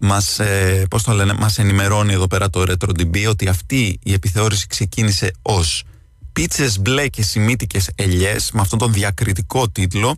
μας, 0.04 0.38
ε, 0.38 0.86
πώς 0.90 1.02
το 1.02 1.12
λένε, 1.12 1.34
μας 1.34 1.58
ενημερώνει 1.58 2.12
εδώ 2.12 2.26
πέρα 2.26 2.50
το 2.50 2.60
RetroDB 2.60 3.28
ότι 3.28 3.48
αυτή 3.48 3.98
η 4.02 4.12
επιθεώρηση 4.12 4.66
ξεκίνησε 4.66 5.32
ως 5.42 5.84
πίτσες 6.32 6.80
μπλε 6.80 7.08
και 7.08 7.22
σημίτικες 7.22 7.90
ελιές 7.94 8.50
με 8.52 8.60
αυτόν 8.60 8.78
τον 8.78 8.92
διακριτικό 8.92 9.68
τίτλο. 9.68 10.16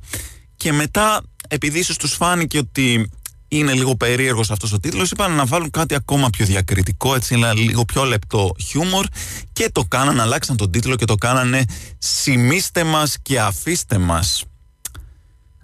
Και 0.56 0.72
μετά 0.72 1.22
επειδή 1.48 1.78
ίσως 1.78 1.96
τους 1.96 2.12
φάνηκε 2.12 2.58
ότι 2.58 3.10
είναι 3.48 3.72
λίγο 3.72 3.96
περίεργος 3.96 4.50
αυτός 4.50 4.72
ο 4.72 4.78
τίτλος 4.80 5.10
είπαν 5.10 5.32
να 5.32 5.44
βάλουν 5.44 5.70
κάτι 5.70 5.94
ακόμα 5.94 6.30
πιο 6.30 6.46
διακριτικό 6.46 7.14
έτσι 7.14 7.34
λίγο 7.56 7.84
πιο 7.84 8.04
λεπτό 8.04 8.54
χιούμορ. 8.60 9.06
Και 9.52 9.70
το 9.72 9.84
κάνανε, 9.88 10.20
αλλάξαν 10.20 10.56
τον 10.56 10.70
τίτλο 10.70 10.96
και 10.96 11.04
το 11.04 11.14
κάνανε 11.14 11.64
«Σημίστε 11.98 12.84
μας 12.84 13.16
και 13.22 13.40
αφήστε 13.40 13.98
μας» 13.98 14.44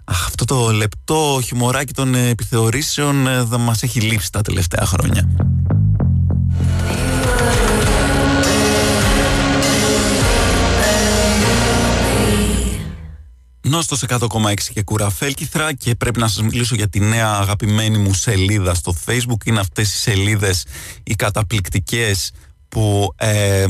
Αχ, 0.03 0.25
αυτό 0.25 0.45
το 0.45 0.71
λεπτό 0.71 1.39
χιουμοράκι 1.43 1.93
των 1.93 2.15
επιθεωρήσεων 2.15 3.27
ε, 3.27 3.43
δεν 3.43 3.59
μας 3.59 3.83
έχει 3.83 3.99
λείψει 3.99 4.31
τα 4.31 4.41
τελευταία 4.41 4.85
χρόνια. 4.85 5.29
Νόστος 13.61 14.03
100,6 14.07 14.53
και 14.73 14.83
κουραφέλκυθρα 14.83 15.73
και 15.73 15.95
πρέπει 15.95 16.19
να 16.19 16.27
σας 16.27 16.41
μιλήσω 16.41 16.75
για 16.75 16.89
τη 16.89 16.99
νέα 16.99 17.31
αγαπημένη 17.31 17.97
μου 17.97 18.13
σελίδα 18.13 18.73
στο 18.73 18.95
facebook 19.05 19.45
είναι 19.45 19.59
αυτές 19.59 19.93
οι 19.93 19.97
σελίδες 19.97 20.65
οι 21.03 21.15
καταπληκτικές 21.15 22.31
που 22.71 23.13
ε, 23.15 23.65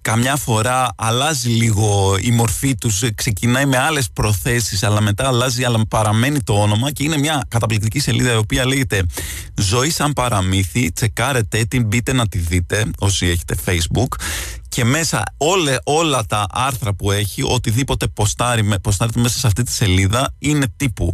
καμιά 0.00 0.36
φορά 0.36 0.92
αλλάζει 0.96 1.48
λίγο 1.48 2.16
η 2.20 2.30
μορφή 2.30 2.74
τους, 2.76 3.04
ξεκινάει 3.14 3.66
με 3.66 3.78
άλλες 3.78 4.10
προθέσεις 4.12 4.82
αλλά 4.82 5.00
μετά 5.00 5.26
αλλάζει 5.26 5.64
αλλά 5.64 5.86
παραμένει 5.88 6.42
το 6.42 6.52
όνομα 6.52 6.90
και 6.90 7.02
είναι 7.04 7.18
μια 7.18 7.44
καταπληκτική 7.48 8.00
σελίδα 8.00 8.32
η 8.32 8.36
οποία 8.36 8.66
λέγεται 8.66 9.02
«Ζωή 9.60 9.90
σαν 9.90 10.12
παραμύθι», 10.12 10.92
τσεκάρετε 10.92 11.64
την, 11.64 11.86
μπείτε 11.86 12.12
να 12.12 12.28
τη 12.28 12.38
δείτε 12.38 12.84
όσοι 12.98 13.26
έχετε 13.26 13.54
facebook. 13.66 14.14
Και 14.68 14.84
μέσα 14.84 15.22
όλε, 15.36 15.76
όλα 15.84 16.24
τα 16.26 16.46
άρθρα 16.50 16.94
που 16.94 17.10
έχει, 17.10 17.42
οτιδήποτε 17.42 18.06
ποστάρει, 18.06 18.80
ποστάρει 18.82 19.12
μέσα 19.16 19.38
σε 19.38 19.46
αυτή 19.46 19.62
τη 19.62 19.72
σελίδα 19.72 20.34
είναι 20.38 20.66
τύπου. 20.76 21.12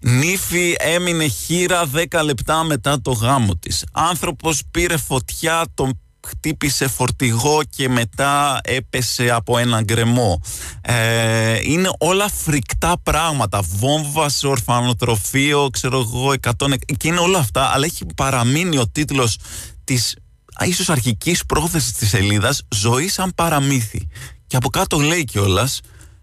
Νύφη 0.00 0.74
έμεινε 0.78 1.26
χείρα 1.26 1.90
10 2.10 2.24
λεπτά 2.24 2.64
μετά 2.64 3.00
το 3.00 3.12
γάμο 3.12 3.56
της. 3.56 3.84
Άνθρωπος 3.92 4.62
πήρε 4.70 4.96
φωτιά, 4.96 5.64
τον 5.74 6.00
χτύπησε 6.26 6.88
φορτηγό 6.88 7.60
και 7.76 7.88
μετά 7.88 8.60
έπεσε 8.62 9.30
από 9.30 9.58
ένα 9.58 9.82
γκρεμό. 9.82 10.40
Ε, 10.80 11.58
είναι 11.62 11.90
όλα 11.98 12.28
φρικτά 12.28 12.96
πράγματα. 13.02 13.60
Βόμβα 13.62 14.28
σε 14.28 14.46
ορφανοτροφείο, 14.46 15.68
ξέρω 15.72 15.98
εγώ, 15.98 16.32
100, 16.58 16.74
και 16.96 17.08
είναι 17.08 17.18
όλα 17.18 17.38
αυτά, 17.38 17.64
αλλά 17.64 17.84
έχει 17.84 18.06
παραμείνει 18.16 18.78
ο 18.78 18.88
τίτλος 18.88 19.38
της 19.84 20.16
ίσως 20.64 20.88
αρχικής 20.88 21.46
πρόθεσης 21.46 21.92
της 21.92 22.08
σελίδας 22.08 22.62
«Ζωή 22.74 23.08
σαν 23.08 23.32
παραμύθι». 23.34 24.08
Και 24.46 24.56
από 24.56 24.68
κάτω 24.68 24.98
λέει 24.98 25.24
κιόλας. 25.24 25.80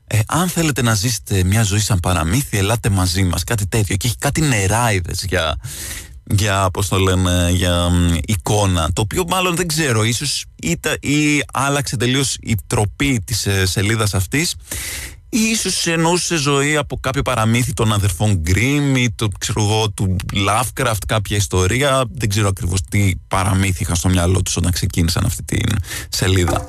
Ε, 0.09 0.19
αν 0.27 0.49
θέλετε 0.49 0.81
να 0.81 0.93
ζήσετε 0.93 1.43
μια 1.43 1.63
ζωή 1.63 1.79
σαν 1.79 1.99
παραμύθι, 1.99 2.57
ελάτε 2.57 2.89
μαζί 2.89 3.23
μας, 3.23 3.43
κάτι 3.43 3.67
τέτοιο. 3.67 3.95
Και 3.95 4.07
έχει 4.07 4.17
κάτι 4.17 4.41
νεράιδες 4.41 5.25
για, 5.27 5.57
για 6.29 6.69
πώς 6.73 6.87
το 6.87 6.97
λένε, 6.97 7.49
για 7.53 7.91
εικόνα, 8.25 8.89
το 8.93 9.01
οποίο 9.01 9.23
μάλλον 9.27 9.55
δεν 9.55 9.67
ξέρω, 9.67 10.03
ίσως 10.03 10.45
ή, 10.55 10.79
ή 10.99 11.43
άλλαξε 11.53 11.97
τελείως 11.97 12.37
η 12.41 12.55
τροπή 12.67 13.21
της 13.25 13.45
ε, 13.45 13.65
σελίδας 13.65 14.13
αυτής 14.13 14.55
ή 15.29 15.39
ίσως 15.39 15.87
εννοούσε 15.87 16.35
ζωή 16.35 16.77
από 16.77 16.97
κάποιο 16.99 17.21
παραμύθι 17.21 17.73
των 17.73 17.93
αδερφών 17.93 18.33
Γκριμ 18.33 18.95
ή 18.95 19.11
το, 19.15 19.27
ξέρω 19.39 19.63
εγώ, 19.63 19.89
του 19.89 20.15
Lovecraft, 20.33 21.03
κάποια 21.07 21.37
ιστορία. 21.37 22.03
Δεν 22.11 22.29
ξέρω 22.29 22.47
ακριβώς 22.47 22.81
τι 22.89 23.11
παραμύθι 23.27 23.81
είχαν 23.83 23.95
στο 23.95 24.09
μυαλό 24.09 24.41
τους 24.41 24.57
όταν 24.57 24.71
ξεκίνησαν 24.71 25.25
αυτή 25.25 25.43
τη 25.43 25.57
σελίδα. 26.09 26.67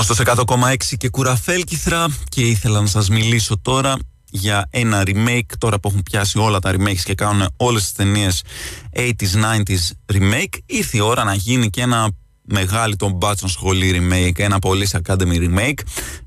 Νόστος 0.00 0.20
100,6 0.26 0.96
και 0.96 1.08
κουραφέλκυθρα 1.08 2.06
και 2.28 2.40
ήθελα 2.40 2.80
να 2.80 2.86
σας 2.86 3.08
μιλήσω 3.08 3.58
τώρα 3.58 3.96
για 4.30 4.68
ένα 4.70 5.02
remake 5.06 5.52
τώρα 5.58 5.80
που 5.80 5.88
έχουν 5.88 6.02
πιάσει 6.02 6.38
όλα 6.38 6.58
τα 6.58 6.74
remakes 6.76 7.00
και 7.04 7.14
κάνουν 7.14 7.48
όλες 7.56 7.82
τις 7.82 7.92
ταινίες 7.92 8.42
80s, 8.96 9.10
90s 9.34 10.12
remake 10.12 10.58
ήρθε 10.66 10.96
η 10.96 11.00
ώρα 11.00 11.24
να 11.24 11.34
γίνει 11.34 11.70
και 11.70 11.80
ένα 11.80 12.10
μεγάλη 12.42 12.96
τον 12.96 13.12
μπάτσον 13.12 13.48
σχολή 13.48 14.08
remake, 14.10 14.38
ένα 14.38 14.58
Police 14.60 15.00
Academy 15.02 15.48
remake. 15.48 15.78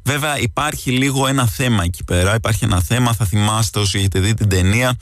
Βέβαια 0.03 0.39
υπάρχει 0.39 0.92
λίγο 0.92 1.27
ένα 1.27 1.48
θέμα 1.48 1.84
εκεί 1.84 2.03
πέρα, 2.03 2.36
υπάρχει 2.36 2.65
ένα 2.65 2.82
θέμα, 2.82 3.13
θα 3.13 3.25
θυμάστε 3.25 3.80
όσοι 3.80 3.98
έχετε 3.98 4.20
δει 4.20 4.34
την 4.34 4.50
ταινία, 4.50 4.96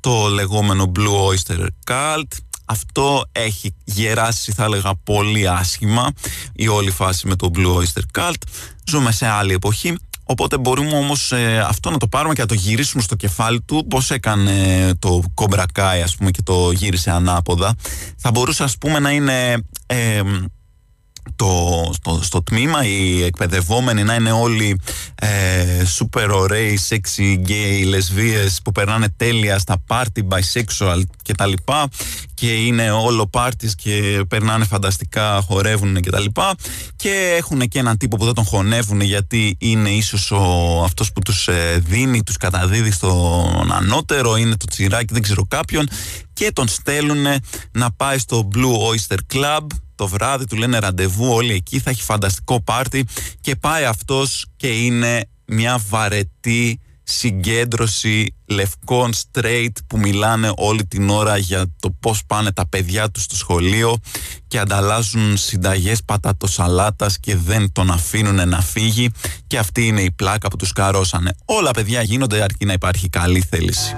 το 0.00 0.28
λεγόμενο 0.28 0.92
Blue 0.96 1.32
Oyster 1.32 1.66
Cult. 1.90 2.47
Αυτό 2.68 3.24
έχει 3.32 3.74
γεράσει 3.84 4.52
θα 4.52 4.64
έλεγα 4.64 4.94
πολύ 5.04 5.48
άσχημα 5.48 6.12
η 6.52 6.68
όλη 6.68 6.90
φάση 6.90 7.26
με 7.26 7.36
το 7.36 7.50
Blue 7.54 7.76
Oyster 7.76 8.20
Cult. 8.20 8.42
Ζούμε 8.84 9.12
σε 9.12 9.26
άλλη 9.26 9.52
εποχή 9.52 9.96
Οπότε 10.30 10.58
μπορούμε 10.58 10.96
όμως 10.96 11.32
ε, 11.32 11.64
αυτό 11.68 11.90
να 11.90 11.96
το 11.96 12.08
πάρουμε 12.08 12.34
και 12.34 12.40
να 12.40 12.46
το 12.46 12.54
γυρίσουμε 12.54 13.02
στο 13.02 13.14
κεφάλι 13.14 13.60
του, 13.60 13.86
πώς 13.88 14.10
έκανε 14.10 14.90
το 14.98 15.22
Cobra 15.34 15.64
Kai, 15.78 16.00
ας 16.04 16.16
πούμε, 16.16 16.30
και 16.30 16.42
το 16.42 16.70
γύρισε 16.70 17.10
ανάποδα. 17.10 17.74
Θα 18.16 18.30
μπορούσε, 18.30 18.62
ας 18.62 18.78
πούμε, 18.78 18.98
να 18.98 19.10
είναι. 19.10 19.64
Ε, 19.86 20.22
το, 21.36 21.90
στο, 21.92 22.20
στο 22.22 22.42
τμήμα 22.42 22.84
οι 22.84 23.22
εκπαιδευόμενοι 23.22 24.02
να 24.02 24.14
είναι 24.14 24.32
όλοι 24.32 24.80
ε, 25.14 25.82
super 25.98 26.28
ωραίοι, 26.32 26.78
sexy, 26.88 27.48
gay, 27.48 27.84
λεσβείες 27.86 28.60
που 28.64 28.72
περνάνε 28.72 29.08
τέλεια 29.16 29.58
στα 29.58 29.82
party, 29.86 30.20
bisexual 30.28 31.02
και 31.22 31.34
τα 31.34 31.46
λοιπά 31.46 31.88
και 32.34 32.52
είναι 32.52 32.90
όλο 32.90 33.30
parties 33.32 33.70
και 33.76 34.24
περνάνε 34.28 34.64
φανταστικά, 34.64 35.40
χορεύουν 35.46 36.00
και 36.00 36.10
τα 36.10 36.20
λοιπά 36.20 36.54
και 36.96 37.34
έχουν 37.38 37.68
και 37.68 37.78
έναν 37.78 37.96
τύπο 37.96 38.16
που 38.16 38.24
δεν 38.24 38.34
τον 38.34 38.44
χωνεύουν 38.44 39.00
γιατί 39.00 39.56
είναι 39.58 39.90
ίσως 39.90 40.30
ο, 40.30 40.82
αυτός 40.84 41.12
που 41.12 41.20
τους 41.20 41.48
ε, 41.48 41.82
δίνει, 41.84 42.22
τους 42.22 42.36
καταδίδει 42.36 42.90
στον 42.90 43.72
ανώτερο, 43.72 44.36
είναι 44.36 44.56
το 44.56 44.66
τσιράκι, 44.70 45.12
δεν 45.12 45.22
ξέρω 45.22 45.46
κάποιον 45.48 45.88
και 46.32 46.52
τον 46.52 46.68
στέλνουν 46.68 47.26
να 47.72 47.92
πάει 47.92 48.18
στο 48.18 48.48
Blue 48.54 48.72
Oyster 48.92 49.18
Club 49.34 49.66
το 49.98 50.06
βράδυ 50.06 50.44
του 50.44 50.56
λένε 50.56 50.78
ραντεβού 50.78 51.32
όλοι 51.32 51.52
εκεί 51.52 51.78
θα 51.78 51.90
έχει 51.90 52.02
φανταστικό 52.02 52.62
πάρτι 52.62 53.04
και 53.40 53.56
πάει 53.56 53.84
αυτός 53.84 54.46
και 54.56 54.68
είναι 54.68 55.28
μια 55.44 55.80
βαρετή 55.88 56.80
συγκέντρωση 57.02 58.34
λευκών 58.46 59.12
straight 59.14 59.72
που 59.86 59.98
μιλάνε 59.98 60.52
όλη 60.56 60.86
την 60.86 61.10
ώρα 61.10 61.36
για 61.36 61.64
το 61.80 61.90
πώς 62.00 62.24
πάνε 62.26 62.52
τα 62.52 62.68
παιδιά 62.68 63.10
τους 63.10 63.22
στο 63.22 63.36
σχολείο 63.36 63.96
και 64.48 64.58
ανταλλάζουν 64.58 65.36
συνταγές 65.36 66.02
πατατοσαλάτας 66.04 67.18
και 67.20 67.36
δεν 67.36 67.72
τον 67.72 67.90
αφήνουν 67.90 68.48
να 68.48 68.60
φύγει 68.60 69.10
και 69.46 69.58
αυτή 69.58 69.86
είναι 69.86 70.00
η 70.00 70.10
πλάκα 70.10 70.48
που 70.48 70.56
τους 70.56 70.72
καρώσανε. 70.72 71.30
Όλα 71.44 71.70
παιδιά 71.70 72.02
γίνονται 72.02 72.42
αρκεί 72.42 72.64
να 72.64 72.72
υπάρχει 72.72 73.08
καλή 73.08 73.40
θέληση. 73.50 73.96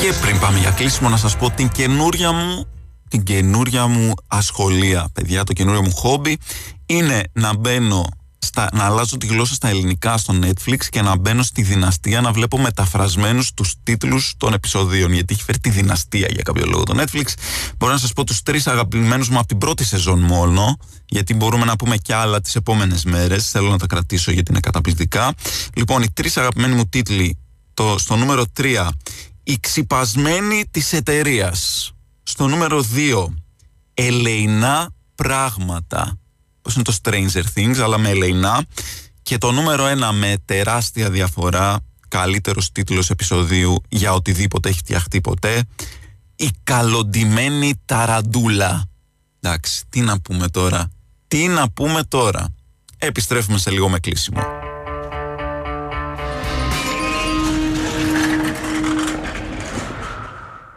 Και 0.00 0.12
πριν 0.20 0.38
πάμε 0.38 0.58
για 0.58 0.70
κλείσιμο 0.70 1.08
να 1.08 1.16
σας 1.16 1.36
πω 1.36 1.50
την 1.50 1.68
καινούρια 1.68 2.32
μου 2.32 2.66
την 3.08 3.22
καινούρια 3.22 3.86
μου 3.86 4.12
ασχολία 4.26 5.08
παιδιά, 5.12 5.44
το 5.44 5.52
καινούριο 5.52 5.82
μου 5.82 5.90
χόμπι 5.94 6.38
είναι 6.86 7.22
να 7.32 7.56
μπαίνω 7.56 8.06
στα, 8.38 8.68
να 8.72 8.84
αλλάζω 8.84 9.16
τη 9.16 9.26
γλώσσα 9.26 9.54
στα 9.54 9.68
ελληνικά 9.68 10.16
στο 10.16 10.34
Netflix 10.42 10.84
και 10.90 11.02
να 11.02 11.16
μπαίνω 11.16 11.42
στη 11.42 11.62
δυναστεία 11.62 12.20
να 12.20 12.32
βλέπω 12.32 12.58
μεταφρασμένους 12.58 13.54
τους 13.54 13.74
τίτλους 13.82 14.34
των 14.36 14.52
επεισοδίων 14.52 15.12
γιατί 15.12 15.34
έχει 15.34 15.42
φέρει 15.42 15.58
τη 15.58 15.70
δυναστεία 15.70 16.28
για 16.30 16.42
κάποιο 16.42 16.66
λόγο 16.66 16.82
το 16.82 16.94
Netflix. 16.96 17.24
Μπορώ 17.78 17.92
να 17.92 17.98
σας 17.98 18.12
πω 18.12 18.24
τους 18.24 18.42
τρεις 18.42 18.66
αγαπημένους 18.66 19.28
μου 19.28 19.38
από 19.38 19.46
την 19.46 19.58
πρώτη 19.58 19.84
σεζόν 19.84 20.20
μόνο 20.20 20.76
γιατί 21.06 21.34
μπορούμε 21.34 21.64
να 21.64 21.76
πούμε 21.76 21.96
κι 21.96 22.12
άλλα 22.12 22.40
τις 22.40 22.54
επόμενες 22.54 23.04
μέρες. 23.04 23.50
Θέλω 23.50 23.70
να 23.70 23.78
τα 23.78 23.86
κρατήσω 23.86 24.30
γιατί 24.30 24.50
είναι 24.50 24.60
καταπληκτικά. 24.60 25.34
Λοιπόν 25.74 26.02
οι 26.02 26.10
τρεις 26.10 26.36
αγαπημένοι 26.36 26.74
μου 26.74 26.88
τίτλοι 26.88 27.38
το, 27.74 27.98
στο 27.98 28.16
νούμερο 28.16 28.44
3 28.60 28.88
η 29.50 29.58
ξυπασμένη 29.60 30.64
της 30.70 30.92
εταιρείας. 30.92 31.92
Στο 32.22 32.46
νούμερο 32.48 32.84
2, 32.94 33.34
ελεηνά 33.94 34.90
πράγματα. 35.14 36.18
Πώς 36.62 36.74
είναι 36.74 36.84
το 36.84 36.96
Stranger 37.02 37.42
Things, 37.54 37.78
αλλά 37.78 37.98
με 37.98 38.08
ελεηνά. 38.08 38.64
Και 39.22 39.38
το 39.38 39.52
νούμερο 39.52 39.84
1 39.86 40.12
με 40.12 40.36
τεράστια 40.44 41.10
διαφορά, 41.10 41.80
καλύτερος 42.08 42.72
τίτλος 42.72 43.10
επεισοδίου 43.10 43.82
για 43.88 44.12
οτιδήποτε 44.12 44.68
έχει 44.68 44.78
φτιαχτεί 44.78 45.20
ποτέ. 45.20 45.64
Η 46.36 46.50
καλοντημένη 46.62 47.72
ταραντούλα. 47.84 48.84
Εντάξει, 49.40 49.84
τι 49.88 50.00
να 50.00 50.20
πούμε 50.20 50.48
τώρα. 50.48 50.88
Τι 51.28 51.48
να 51.48 51.70
πούμε 51.70 52.02
τώρα. 52.04 52.54
Επιστρέφουμε 52.98 53.58
σε 53.58 53.70
λίγο 53.70 53.88
με 53.88 53.98
κλείσιμο. 53.98 54.59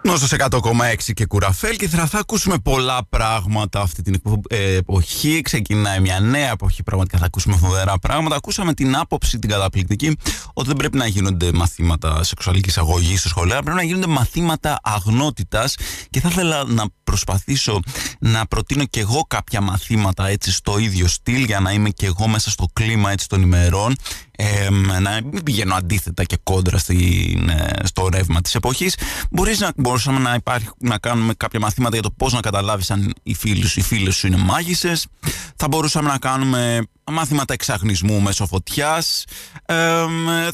Νόσο 0.06 0.36
100,6 0.38 1.14
και 1.14 1.26
κουραφέλ 1.26 1.76
και 1.76 1.88
θα, 1.88 2.06
θα 2.06 2.20
ακούσουμε 2.20 2.58
πολλά 2.58 3.06
πράγματα 3.10 3.82
αυτή 3.82 4.02
την 4.02 4.22
ε, 4.50 4.76
εποχή. 4.76 5.42
Ξεκινάει 5.42 6.00
μια 6.00 6.20
νέα 6.20 6.52
εποχή, 6.52 6.84
πραγματικά 6.84 7.18
θα 7.18 7.26
ακούσουμε 7.26 7.56
φοβερά 7.56 8.00
πράγματα. 8.00 8.36
Ακούσαμε 8.36 8.74
την 8.74 8.96
άποψη 8.96 9.40
την 9.40 9.50
καταπληκτική 9.50 10.18
ότι 10.54 10.68
δεν 10.68 10.76
πρέπει 10.76 10.98
να 10.98 11.08
γίνονται 11.08 11.52
μαθήματα 11.54 12.24
σεξουαλικής 12.24 12.78
αγωγής 12.78 13.20
στο 13.20 13.30
σχολείο, 13.30 13.62
πρέπει 13.62 13.78
να 13.78 13.84
γίνονται 13.84 14.08
μαθήματα 14.08 14.80
αγνότητας. 14.84 15.76
Και 16.10 16.20
θα 16.20 16.30
ήθελα 16.32 16.64
να 16.64 16.86
προσπαθήσω 17.04 17.80
να 18.20 18.46
προτείνω 18.46 18.86
και 18.86 19.00
εγώ 19.00 19.22
κάποια 19.28 19.62
μαθήματα 19.62 20.28
έτσι 20.28 20.52
στο 20.52 20.78
ίδιο 20.78 21.08
στυλ 21.08 21.44
για 21.44 21.60
να 21.60 21.72
είμαι 21.72 21.90
και 21.90 22.06
εγώ 22.06 22.28
μέσα 22.28 22.50
στο 22.50 22.66
κλίμα 22.74 23.12
έτσι 23.12 23.28
των 23.28 23.42
ημερών 23.42 23.96
ε, 24.36 24.70
να 25.00 25.22
μην 25.32 25.44
πηγαίνω 25.44 25.76
αντίθετα 25.76 26.24
και 26.24 26.38
κόντρα 26.44 26.78
στην, 26.78 27.50
ε, 27.50 27.72
στο 27.84 28.10
ρεύμα 28.10 28.42
της 28.42 28.56
εποχής. 28.56 28.96
Μπορείς 29.32 29.60
να, 29.60 29.72
μπορούσαμε 29.76 30.20
να, 30.20 30.34
υπάρχει, 30.34 30.70
να 30.80 30.98
κάνουμε 30.98 31.34
κάποια 31.38 31.60
μαθήματα 31.60 31.94
για 31.94 32.04
το 32.04 32.12
πώς 32.12 32.34
να 32.34 32.40
καταλάβεις 32.40 32.92
αν 32.92 33.14
οι 33.24 33.34
φίλοι 33.34 33.68
σου, 33.68 33.80
οι 33.80 33.84
φίλες 33.84 34.16
σου 34.16 34.28
είναι 34.28 34.38
μάγισσες. 34.38 35.08
Θα 35.56 35.68
μπορούσαμε 35.68 36.10
να 36.10 36.18
κάνουμε 36.18 36.82
μάθηματα 37.12 37.54
εξαγνισμού 37.54 38.22
μέσω 38.22 38.46
φωτιάς. 38.46 39.26
Ε, 39.66 39.76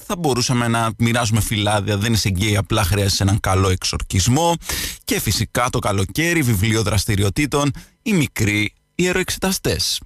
θα 0.05 0.15
μπορούσαμε 0.19 0.67
να 0.67 0.89
μοιράζουμε 0.97 1.41
φυλάδια. 1.41 1.97
Δεν 1.97 2.13
είσαι 2.13 2.29
γκέι 2.29 2.57
απλά 2.57 2.83
χρειάζεσαι 2.83 3.23
έναν 3.23 3.39
καλό 3.39 3.69
εξορκισμό. 3.69 4.55
Και 5.03 5.19
φυσικά 5.19 5.69
το 5.69 5.79
καλοκαίρι 5.79 6.41
βιβλίο 6.41 6.83
δραστηριοτήτων 6.83 7.71
οι 8.01 8.13
μικροί 8.13 8.73
ιεροεξεταστές 8.95 9.99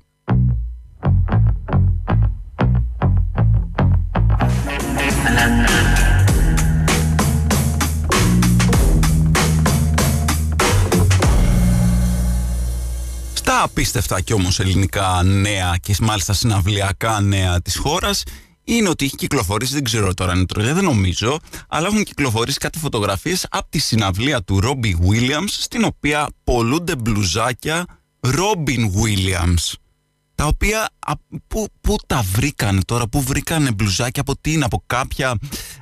Στα 13.33 13.63
απίστευτα 13.63 14.21
και 14.21 14.33
όμως 14.33 14.59
ελληνικά 14.59 15.23
νέα 15.23 15.75
και 15.81 15.95
μάλιστα 16.01 16.33
συναυλιακά 16.33 17.21
νέα 17.21 17.61
της 17.61 17.77
χώρας 17.77 18.23
είναι 18.63 18.89
ότι 18.89 19.05
έχει 19.05 19.15
κυκλοφορήσει, 19.15 19.73
δεν 19.73 19.83
ξέρω 19.83 20.13
τώρα 20.13 20.31
αν 20.31 20.37
είναι 20.37 20.45
τρελή, 20.45 20.71
δεν 20.71 20.83
νομίζω, 20.83 21.39
αλλά 21.67 21.87
έχουν 21.87 22.03
κυκλοφορήσει 22.03 22.57
κάτι 22.57 22.79
φωτογραφίες 22.79 23.47
από 23.49 23.67
τη 23.69 23.79
συναυλία 23.79 24.43
του 24.43 24.59
Ρόμπι 24.59 24.97
Williams, 25.09 25.47
στην 25.47 25.83
οποία 25.83 26.27
πολλούνται 26.43 26.95
μπλουζάκια 26.95 27.85
Ρόμπιν 28.19 28.91
Williams 28.93 29.82
τα 30.35 30.45
οποία 30.45 30.89
πού, 31.47 31.67
πού 31.81 31.95
τα 32.07 32.21
βρήκανε 32.31 32.81
τώρα, 32.85 33.07
πού 33.07 33.21
βρήκανε 33.21 33.71
μπλουζάκια, 33.71 34.21
από 34.21 34.37
τι 34.41 34.51
είναι, 34.51 34.65
από 34.65 34.83
κάποια, 34.87 35.37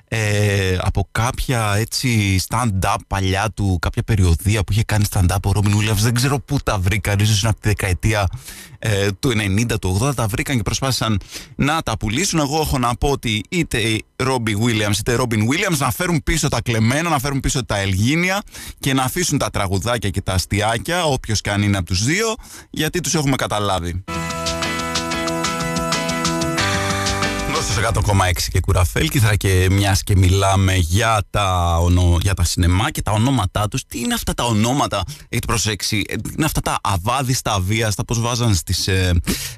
ε, 0.08 0.78
από 0.82 1.08
κάποια 1.12 1.74
έτσι 1.76 2.40
stand-up 2.50 2.96
παλιά 3.08 3.52
του, 3.54 3.78
κάποια 3.82 4.04
περιοδία 4.04 4.64
που 4.64 4.72
είχε 4.72 4.84
κάνει 4.84 5.06
stand-up 5.14 5.42
ο 5.44 5.52
Ρόμπιν 5.52 5.74
Williams, 5.78 6.00
δεν 6.00 6.14
ξέρω 6.14 6.40
πού 6.40 6.58
τα 6.64 6.78
βρήκαν, 6.78 7.20
ίσως 7.20 7.42
είναι 7.42 7.50
από 7.50 7.60
τη 7.62 7.68
δεκαετία 7.68 8.28
ε, 8.80 9.12
του 9.20 9.30
90, 9.30 9.80
του 9.82 10.00
80, 10.02 10.16
τα 10.16 10.28
βρήκαν 10.28 10.56
και 10.56 10.64
προσπάθησαν 10.64 11.20
να 11.56 11.82
τα 11.82 11.98
πουλήσουν. 11.98 12.40
Εγώ 12.40 12.60
έχω 12.60 12.78
να 12.78 12.96
πω 12.96 13.10
ότι 13.10 13.44
είτε 13.50 13.98
Ρόμπι 14.16 14.58
Williams 14.66 14.98
είτε 15.00 15.14
Ρόμπιν 15.14 15.48
Williams 15.50 15.78
να 15.78 15.92
φέρουν 15.92 16.24
πίσω 16.24 16.48
τα 16.48 16.62
κλεμμένα, 16.62 17.10
να 17.10 17.20
φέρουν 17.20 17.40
πίσω 17.40 17.66
τα 17.66 17.78
ελγίνια 17.78 18.42
και 18.80 18.94
να 18.94 19.04
αφήσουν 19.04 19.38
τα 19.38 19.50
τραγουδάκια 19.50 20.10
και 20.10 20.22
τα 20.22 20.34
αστιάκια, 20.34 21.04
όποιος 21.04 21.42
και 21.42 21.52
αν 21.52 21.62
είναι 21.62 21.78
από 21.78 21.86
τους 21.86 22.04
δύο, 22.04 22.36
γιατί 22.70 23.00
τους 23.00 23.14
έχουμε 23.14 23.36
καταλάβει. 23.36 24.04
Στο 27.72 27.82
100,6 27.94 28.32
και 28.52 28.60
κουραφέλκυθρα 28.60 29.36
και 29.36 29.68
μιας 29.72 30.04
και 30.04 30.16
μιλάμε 30.16 30.76
για 30.76 31.22
τα, 31.30 31.78
ονο, 31.78 32.18
για 32.22 32.34
τα 32.34 32.44
σινεμά 32.44 32.92
και 32.92 33.02
τα 33.02 33.12
ονόματά 33.12 33.68
τους. 33.68 33.86
Τι 33.86 34.00
είναι 34.00 34.14
αυτά 34.14 34.34
τα 34.34 34.44
ονόματα, 34.44 35.04
έχετε 35.30 35.48
προσέξει, 35.48 36.04
ε, 36.08 36.14
είναι 36.36 36.46
αυτά 36.46 36.62
τα 36.62 36.80
αβάδιστα 36.84 37.54
αβίαστα, 37.54 38.06
πώς 38.06 38.22
βάζαν 38.22 38.56
στις 38.56 38.88
ε, 38.88 39.14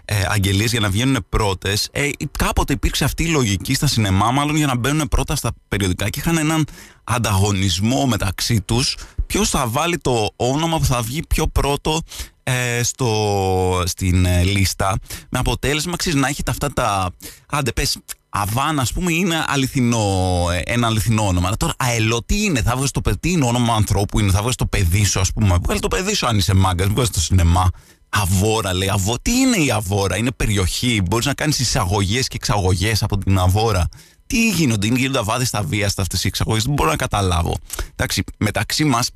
ε, 0.06 0.15
αγγελίες 0.28 0.71
για 0.71 0.80
να 0.80 0.89
βγαίνουν 0.89 1.26
πρώτες. 1.30 1.89
Ε, 1.91 2.10
κάποτε 2.38 2.73
υπήρξε 2.73 3.04
αυτή 3.04 3.23
η 3.23 3.28
λογική 3.28 3.73
στα 3.73 3.88
σινεμά, 3.88 4.32
μάλλον 4.32 4.56
για 4.56 4.67
να 4.67 4.78
μπαίνουν 4.78 5.08
πρώτα 5.08 5.36
στα 5.36 5.52
περιοδικά 5.67 6.10
και 6.10 6.19
είχαν 6.19 6.38
έναν 6.38 6.65
ανταγωνισμό 7.04 8.06
μεταξύ 8.06 8.62
τους 8.62 8.97
ποιος 9.28 9.49
θα 9.49 9.67
βάλει 9.67 9.97
το 9.97 10.30
όνομα 10.36 10.78
που 10.78 10.86
θα 10.86 11.02
βγει 11.02 11.21
πιο 11.28 11.47
πρώτο 11.47 12.02
ε, 12.43 12.84
στο, 12.84 13.84
στην 13.86 14.25
ε, 14.25 14.43
λίστα 14.43 14.97
με 15.29 15.39
αποτέλεσμα 15.39 15.95
ξέρεις, 15.95 16.19
να 16.19 16.27
έχετε 16.27 16.51
αυτά 16.51 16.73
τα 16.73 17.12
άντε 17.47 17.71
πες 17.71 17.97
Αβάν, 18.36 18.79
ας 18.79 18.93
πούμε, 18.93 19.13
είναι 19.13 19.45
αληθινό, 19.47 20.45
ε, 20.53 20.62
ένα 20.65 20.88
αληθινό 20.88 21.27
όνομα. 21.27 21.47
Αλλά 21.47 21.58
τώρα, 21.58 21.73
αελό, 21.77 22.23
τι 22.23 22.43
είναι, 22.43 22.62
θα 22.62 22.75
βγει 22.75 22.88
το 22.91 23.01
παιδί, 23.01 23.17
τι 23.17 23.32
είναι 23.32 23.45
όνομα 23.45 23.75
ανθρώπου, 23.75 24.19
είναι, 24.19 24.32
θα 24.32 24.41
βγει 24.41 24.56
το 24.56 24.65
παιδί 24.65 25.06
σου, 25.06 25.19
ας 25.19 25.34
πούμε. 25.34 25.58
Βγάλει 25.63 25.79
το 25.79 25.88
παιδί 25.88 26.13
σου 26.13 26.27
αν 26.27 26.38
είσαι 26.38 26.53
μάγκας, 26.53 26.88
βγάλεις 26.88 27.10
το 27.10 27.19
σινεμά. 27.19 27.69
Αβόρα, 28.10 28.73
λέει. 28.73 28.89
Αβό... 28.89 29.17
Τι 29.21 29.32
είναι 29.32 29.58
η 29.58 29.71
Αβόρα, 29.71 30.17
είναι 30.17 30.32
περιοχή. 30.32 31.01
Μπορείς 31.10 31.25
να 31.25 31.34
κάνεις 31.34 31.60
εισαγωγές 31.60 32.27
και 32.27 32.36
εξαγωγές 32.36 33.03
από 33.03 33.17
την 33.17 33.39
Αβόρα. 33.39 33.88
Τι 34.27 34.49
γίνονται, 34.49 34.88
είναι 34.88 34.99
γίνονται 34.99 35.19
αβάδες 35.19 35.47
στα 35.47 35.63
βίαστα 35.63 36.01
αυτές 36.01 36.23
οι 36.23 36.27
εξαγωγές. 36.27 36.63
Δεν 36.63 36.73
μπορώ 36.73 36.89
να 36.89 36.95
καταλάβω. 36.95 37.58
Εντάξει, 37.91 38.23
μεταξύ 38.38 38.84
μας, 38.84 39.10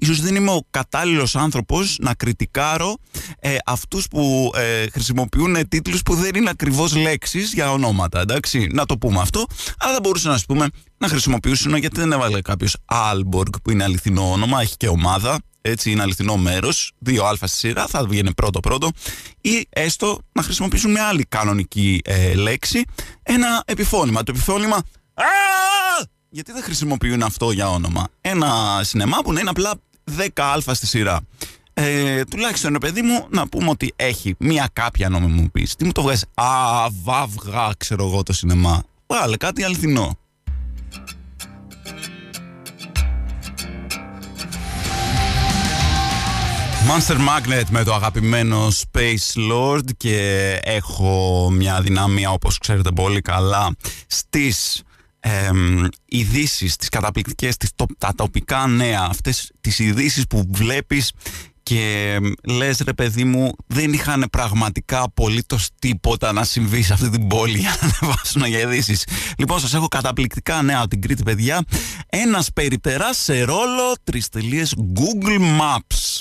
ίσως 0.00 0.20
δεν 0.20 0.34
είμαι 0.34 0.50
ο 0.50 0.60
κατάλληλος 0.70 1.36
άνθρωπος 1.36 1.96
να 2.00 2.14
κριτικάρω 2.14 2.96
ε, 3.38 3.56
αυτούς 3.64 4.08
που 4.08 4.50
ε, 4.54 4.86
χρησιμοποιούν 4.90 5.68
τίτλους 5.68 6.02
που 6.02 6.14
δεν 6.14 6.34
είναι 6.34 6.50
ακριβώς 6.50 6.96
λέξεις 6.96 7.52
για 7.52 7.72
ονόματα, 7.72 8.20
εντάξει, 8.20 8.68
να 8.72 8.86
το 8.86 8.98
πούμε 8.98 9.20
αυτό, 9.20 9.46
αλλά 9.78 9.92
δεν 9.92 10.02
μπορούσαν 10.02 10.32
να 10.32 10.38
πούμε 10.46 10.68
να 10.98 11.08
χρησιμοποιήσουν 11.08 11.76
γιατί 11.76 12.00
δεν 12.00 12.12
έβαλε 12.12 12.40
κάποιος 12.40 12.76
Άλμποργκ 12.84 13.54
που 13.62 13.70
είναι 13.70 13.84
αληθινό 13.84 14.30
όνομα, 14.30 14.60
έχει 14.60 14.76
και 14.76 14.88
ομάδα, 14.88 15.38
έτσι 15.60 15.90
είναι 15.90 16.02
αληθινό 16.02 16.36
μέρος, 16.36 16.92
2α 17.06 17.34
στη 17.36 17.48
σειρά, 17.48 17.86
θα 17.86 18.06
βγαίνει 18.06 18.34
πρώτο-πρώτο, 18.34 18.90
ή 19.40 19.66
έστω 19.68 20.18
να 20.32 20.42
χρησιμοποιήσουν 20.42 20.90
μια 20.90 21.06
άλλη 21.06 21.24
κανονική 21.28 22.00
ε, 22.04 22.34
λέξη, 22.34 22.84
ένα 23.22 23.62
επιφώνημα. 23.66 24.22
Το 24.22 24.32
επιφώνημα 24.34 24.82
γιατί 26.30 26.52
δεν 26.52 26.62
χρησιμοποιούν 26.62 27.22
αυτό 27.22 27.50
για 27.50 27.70
όνομα. 27.70 28.08
Ένα 28.20 28.80
σινεμά 28.82 29.18
που 29.24 29.32
να 29.32 29.40
είναι 29.40 29.50
απλά 29.50 29.72
10α 30.18 30.72
στη 30.72 30.86
σειρά. 30.86 31.20
Ε, 31.74 32.24
τουλάχιστον, 32.24 32.72
παιδί 32.80 33.02
μου, 33.02 33.26
να 33.30 33.48
πούμε 33.48 33.70
ότι 33.70 33.92
έχει 33.96 34.34
μία 34.38 34.68
κάποια 34.72 35.08
νομιμοποίηση. 35.08 35.76
Τι 35.76 35.84
μου 35.84 35.92
το 35.92 36.02
βγάζει, 36.02 36.24
Α, 36.34 36.44
βαύγα, 37.02 37.70
ξέρω 37.76 38.06
εγώ 38.06 38.22
το 38.22 38.32
σινεμά. 38.32 38.82
Βάλε 39.06 39.36
κάτι 39.36 39.62
αληθινό. 39.62 40.18
Monster 46.88 47.16
Magnet 47.16 47.64
με 47.70 47.84
το 47.84 47.94
αγαπημένο 47.94 48.68
Space 48.68 49.52
Lord 49.52 49.84
και 49.96 50.58
έχω 50.62 51.48
μια 51.52 51.80
δυναμία 51.80 52.30
όπως 52.30 52.58
ξέρετε 52.58 52.90
πολύ 52.90 53.20
καλά 53.20 53.70
στις 54.06 54.82
ε, 55.20 55.50
ειδήσεις, 56.04 56.76
τις 56.76 56.88
καταπληκτικές, 56.88 57.56
τις, 57.56 57.70
τα 57.98 58.12
τοπικά 58.16 58.66
νέα, 58.66 59.06
αυτές 59.08 59.52
τις 59.60 59.78
ειδήσεις 59.78 60.26
που 60.26 60.44
βλέπεις 60.50 61.12
και 61.62 62.18
λες 62.46 62.80
ρε 62.84 62.92
παιδί 62.92 63.24
μου 63.24 63.52
δεν 63.66 63.92
είχαν 63.92 64.26
πραγματικά 64.32 65.02
απολύτως 65.02 65.68
τίποτα 65.78 66.32
να 66.32 66.44
συμβεί 66.44 66.82
σε 66.82 66.92
αυτή 66.92 67.10
την 67.10 67.26
πόλη 67.26 67.58
για 67.58 67.76
να 67.80 67.88
ανεβάσουν 68.00 68.44
για 68.44 68.58
ειδήσεις. 68.58 69.04
Λοιπόν 69.38 69.60
σας 69.60 69.74
έχω 69.74 69.88
καταπληκτικά 69.88 70.62
νέα 70.62 70.78
από 70.78 70.88
την 70.88 71.00
Κρήτη 71.00 71.22
παιδιά. 71.22 71.64
Ένας 72.06 72.52
περιπτεράς 72.52 73.16
σε 73.16 73.42
ρόλο 73.42 73.94
τριστελίες 74.04 74.74
Google 74.94 75.40
Maps. 75.60 76.20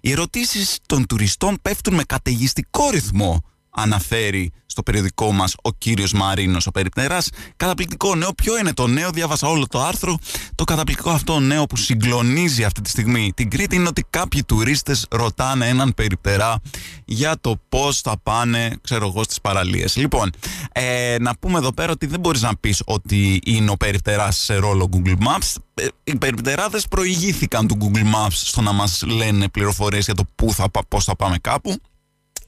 Οι 0.00 0.10
ερωτήσεις 0.10 0.78
των 0.86 1.06
τουριστών 1.06 1.58
πέφτουν 1.62 1.94
με 1.94 2.02
καταιγιστικό 2.02 2.90
ρυθμό 2.90 3.42
αναφέρει 3.70 4.52
στο 4.66 4.82
περιοδικό 4.82 5.32
μας 5.32 5.54
ο 5.62 5.72
κύριος 5.72 6.12
Μαρίνος 6.12 6.66
ο 6.66 6.70
Περιπτεράς. 6.70 7.28
Καταπληκτικό 7.56 8.14
νέο. 8.14 8.32
Ποιο 8.32 8.58
είναι 8.58 8.72
το 8.72 8.86
νέο, 8.86 9.10
διάβασα 9.10 9.48
όλο 9.48 9.66
το 9.66 9.80
άρθρο. 9.82 10.18
Το 10.54 10.64
καταπληκτικό 10.64 11.10
αυτό 11.10 11.40
νέο 11.40 11.66
που 11.66 11.76
συγκλονίζει 11.76 12.64
αυτή 12.64 12.80
τη 12.80 12.88
στιγμή 12.90 13.32
την 13.36 13.50
Κρήτη 13.50 13.76
είναι 13.76 13.88
ότι 13.88 14.04
κάποιοι 14.10 14.44
τουρίστες 14.44 15.06
ρωτάνε 15.10 15.68
έναν 15.68 15.94
Περιπτερά 15.94 16.60
για 17.04 17.36
το 17.40 17.60
πώς 17.68 18.00
θα 18.00 18.18
πάνε, 18.22 18.76
ξέρω 18.82 19.06
εγώ, 19.06 19.22
στις 19.22 19.40
παραλίες. 19.40 19.96
Λοιπόν, 19.96 20.30
ε, 20.72 21.16
να 21.20 21.36
πούμε 21.36 21.58
εδώ 21.58 21.72
πέρα 21.72 21.92
ότι 21.92 22.06
δεν 22.06 22.20
μπορείς 22.20 22.42
να 22.42 22.56
πεις 22.56 22.82
ότι 22.86 23.40
είναι 23.44 23.70
ο 23.70 23.76
Περιπτεράς 23.76 24.36
σε 24.36 24.54
ρόλο 24.54 24.88
Google 24.92 25.16
Maps. 25.16 25.54
Ε, 25.74 25.86
οι 26.04 26.16
Περιπτεράδες 26.16 26.88
προηγήθηκαν 26.88 27.66
του 27.66 27.76
Google 27.80 28.04
Maps 28.04 28.30
στο 28.30 28.60
να 28.60 28.72
μας 28.72 29.02
λένε 29.06 29.48
πληροφορίες 29.48 30.04
για 30.04 30.14
το 30.14 30.24
πού 30.34 30.52
θα, 30.52 30.70
πώς 30.88 31.04
θα 31.04 31.16
πάμε 31.16 31.38
κάπου. 31.40 31.76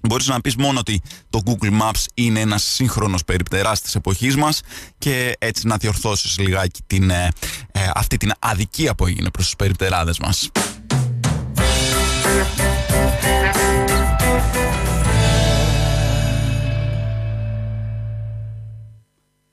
Μπορείς 0.02 0.26
να 0.26 0.40
πεις 0.40 0.56
μόνο 0.56 0.78
ότι 0.78 1.00
το 1.30 1.40
Google 1.44 1.80
Maps 1.80 2.04
είναι 2.14 2.40
ένας 2.40 2.62
σύγχρονος 2.62 3.24
περιπτεράς 3.24 3.80
της 3.80 3.94
εποχής 3.94 4.36
μας 4.36 4.60
και 4.98 5.36
έτσι 5.38 5.66
να 5.66 5.76
διορθώσεις 5.76 6.38
λιγάκι 6.38 6.80
την, 6.86 7.10
ε, 7.10 7.28
ε, 7.72 7.80
αυτή 7.94 8.16
την 8.16 8.32
αδικία 8.38 8.94
που 8.94 9.06
έγινε 9.06 9.30
προς 9.30 9.44
τους 9.44 9.56
περιπτεράδες 9.56 10.18
μας. 10.18 10.50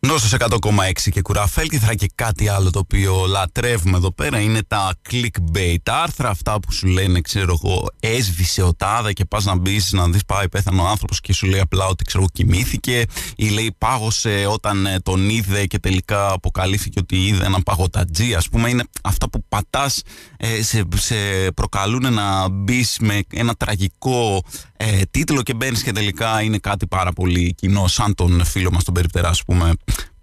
Νόσο 0.09 0.37
100,6 0.39 1.09
και 1.11 1.21
κουραφέλκυθρα 1.21 1.95
και 1.95 2.09
κάτι 2.15 2.47
άλλο 2.47 2.69
το 2.69 2.79
οποίο 2.79 3.25
λατρεύουμε 3.27 3.97
εδώ 3.97 4.11
πέρα 4.11 4.39
είναι 4.39 4.63
τα 4.67 4.95
clickbait 5.09 5.75
άρθρα 5.83 6.29
αυτά 6.29 6.59
που 6.59 6.71
σου 6.71 6.87
λένε 6.87 7.21
ξέρω 7.21 7.59
εγώ 7.63 7.87
έσβησε 7.99 8.61
ο 8.61 8.73
τάδε 8.73 9.13
και 9.13 9.25
πας 9.25 9.45
να 9.45 9.57
μπεις 9.57 9.91
να 9.91 10.07
δεις 10.07 10.25
πάει 10.25 10.49
πέθανε 10.49 10.81
ο 10.81 10.87
άνθρωπος 10.87 11.21
και 11.21 11.33
σου 11.33 11.47
λέει 11.47 11.59
απλά 11.59 11.85
ότι 11.85 12.03
ξέρω 12.03 12.23
εγώ 12.23 12.31
κοιμήθηκε 12.33 13.05
ή 13.35 13.49
λέει 13.49 13.75
πάγωσε 13.77 14.45
όταν 14.49 14.85
ε, 14.85 14.99
τον 14.99 15.29
είδε 15.29 15.65
και 15.65 15.79
τελικά 15.79 16.31
αποκαλύφθηκε 16.31 16.99
ότι 16.99 17.25
είδε 17.25 17.45
έναν 17.45 17.63
παγωτατζή 17.63 18.33
ας 18.33 18.49
πούμε. 18.49 18.69
Είναι 18.69 18.83
αυτά 19.03 19.29
που 19.29 19.43
πατάς 19.49 20.01
ε, 20.37 20.63
σε, 20.63 20.83
σε 20.95 21.15
προκαλούν 21.55 22.13
να 22.13 22.49
μπεις 22.49 22.97
με 22.99 23.21
ένα 23.33 23.55
τραγικό 23.55 24.43
ε, 24.77 25.01
τίτλο 25.11 25.41
και 25.41 25.53
μπαίνεις 25.53 25.83
και 25.83 25.91
τελικά 25.91 26.41
είναι 26.41 26.57
κάτι 26.57 26.87
πάρα 26.87 27.11
πολύ 27.11 27.53
κοινό 27.53 27.87
σαν 27.87 28.15
τον 28.15 28.45
φίλο 28.45 28.71
μας 28.71 28.83
τον 28.83 28.93
Περιπτερά 28.93 29.29
ας 29.29 29.43
πούμε 29.43 29.73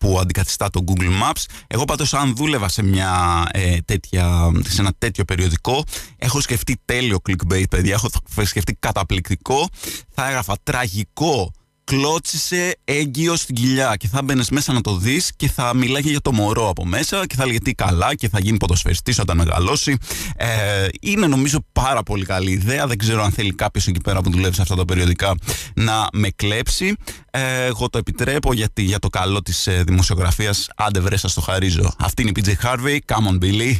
που 0.07 0.19
αντικαθιστά 0.19 0.71
το 0.71 0.85
Google 0.87 1.23
Maps. 1.23 1.45
Εγώ 1.67 1.85
πάντως 1.85 2.15
αν 2.15 2.37
δούλευα 2.37 2.69
σε, 2.69 2.83
μια, 2.83 3.45
ε, 3.53 3.77
τέτοια, 3.85 4.51
σε 4.67 4.81
ένα 4.81 4.93
τέτοιο 4.99 5.25
περιοδικό 5.25 5.85
έχω 6.17 6.41
σκεφτεί 6.41 6.77
τέλειο 6.85 7.19
clickbait 7.29 7.65
παιδιά, 7.71 7.95
έχω 7.95 8.09
σκεφτεί 8.45 8.75
καταπληκτικό 8.75 9.69
θα 10.11 10.29
έγραφα 10.29 10.57
τραγικό 10.63 11.53
κλώτσισε 11.87 12.77
έγκυο 12.85 13.37
στην 13.37 13.55
κοιλιά 13.55 13.97
και 13.97 14.09
θα 14.09 14.23
μπαινε 14.23 14.45
μέσα 14.51 14.73
να 14.73 14.81
το 14.81 14.97
δεις 14.97 15.33
και 15.37 15.49
θα 15.49 15.75
μιλάγε 15.75 16.11
για 16.11 16.21
το 16.21 16.33
μωρό 16.33 16.69
από 16.69 16.85
μέσα 16.85 17.27
και 17.27 17.35
θα 17.35 17.47
λέγε 17.47 17.59
τι 17.59 17.75
καλά 17.75 18.15
και 18.15 18.29
θα 18.29 18.41
γίνει 18.41 18.57
ποδοσφαιριστής 18.57 19.19
όταν 19.19 19.37
μεγαλώσει. 19.37 19.97
Ε, 20.37 20.89
είναι 21.01 21.27
νομίζω 21.27 21.65
πάρα 21.73 22.03
πολύ 22.03 22.25
καλή 22.25 22.51
ιδέα. 22.51 22.87
Δεν 22.87 22.99
ξέρω 22.99 23.23
αν 23.23 23.31
θέλει 23.31 23.55
κάποιος 23.55 23.87
εκεί 23.87 24.01
πέρα 24.01 24.21
που 24.21 24.31
δουλεύει 24.31 24.55
σε 24.55 24.63
αυτά 24.63 24.75
τα 24.75 24.85
περιοδικά 24.85 25.35
να 25.75 26.09
με 26.13 26.29
κλέψει. 26.37 26.95
Ε, 27.31 27.65
εγώ 27.65 27.89
το 27.89 27.99
επιτρέπω 27.99 28.53
γιατί 28.53 28.83
για 28.83 28.99
το 28.99 29.09
καλό 29.09 29.43
της 29.43 29.67
ε, 29.67 29.83
δημοσιογραφίας 29.87 30.69
άντε 30.77 31.01
βρε, 31.01 31.17
το 31.35 31.41
χαρίζω. 31.41 31.93
Αυτή 31.99 32.23
είναι 32.23 32.31
η 32.35 32.43
PJ 32.45 32.67
Harvey. 32.67 32.99
Come 33.07 33.29
on, 33.31 33.39
Billy. 33.43 33.75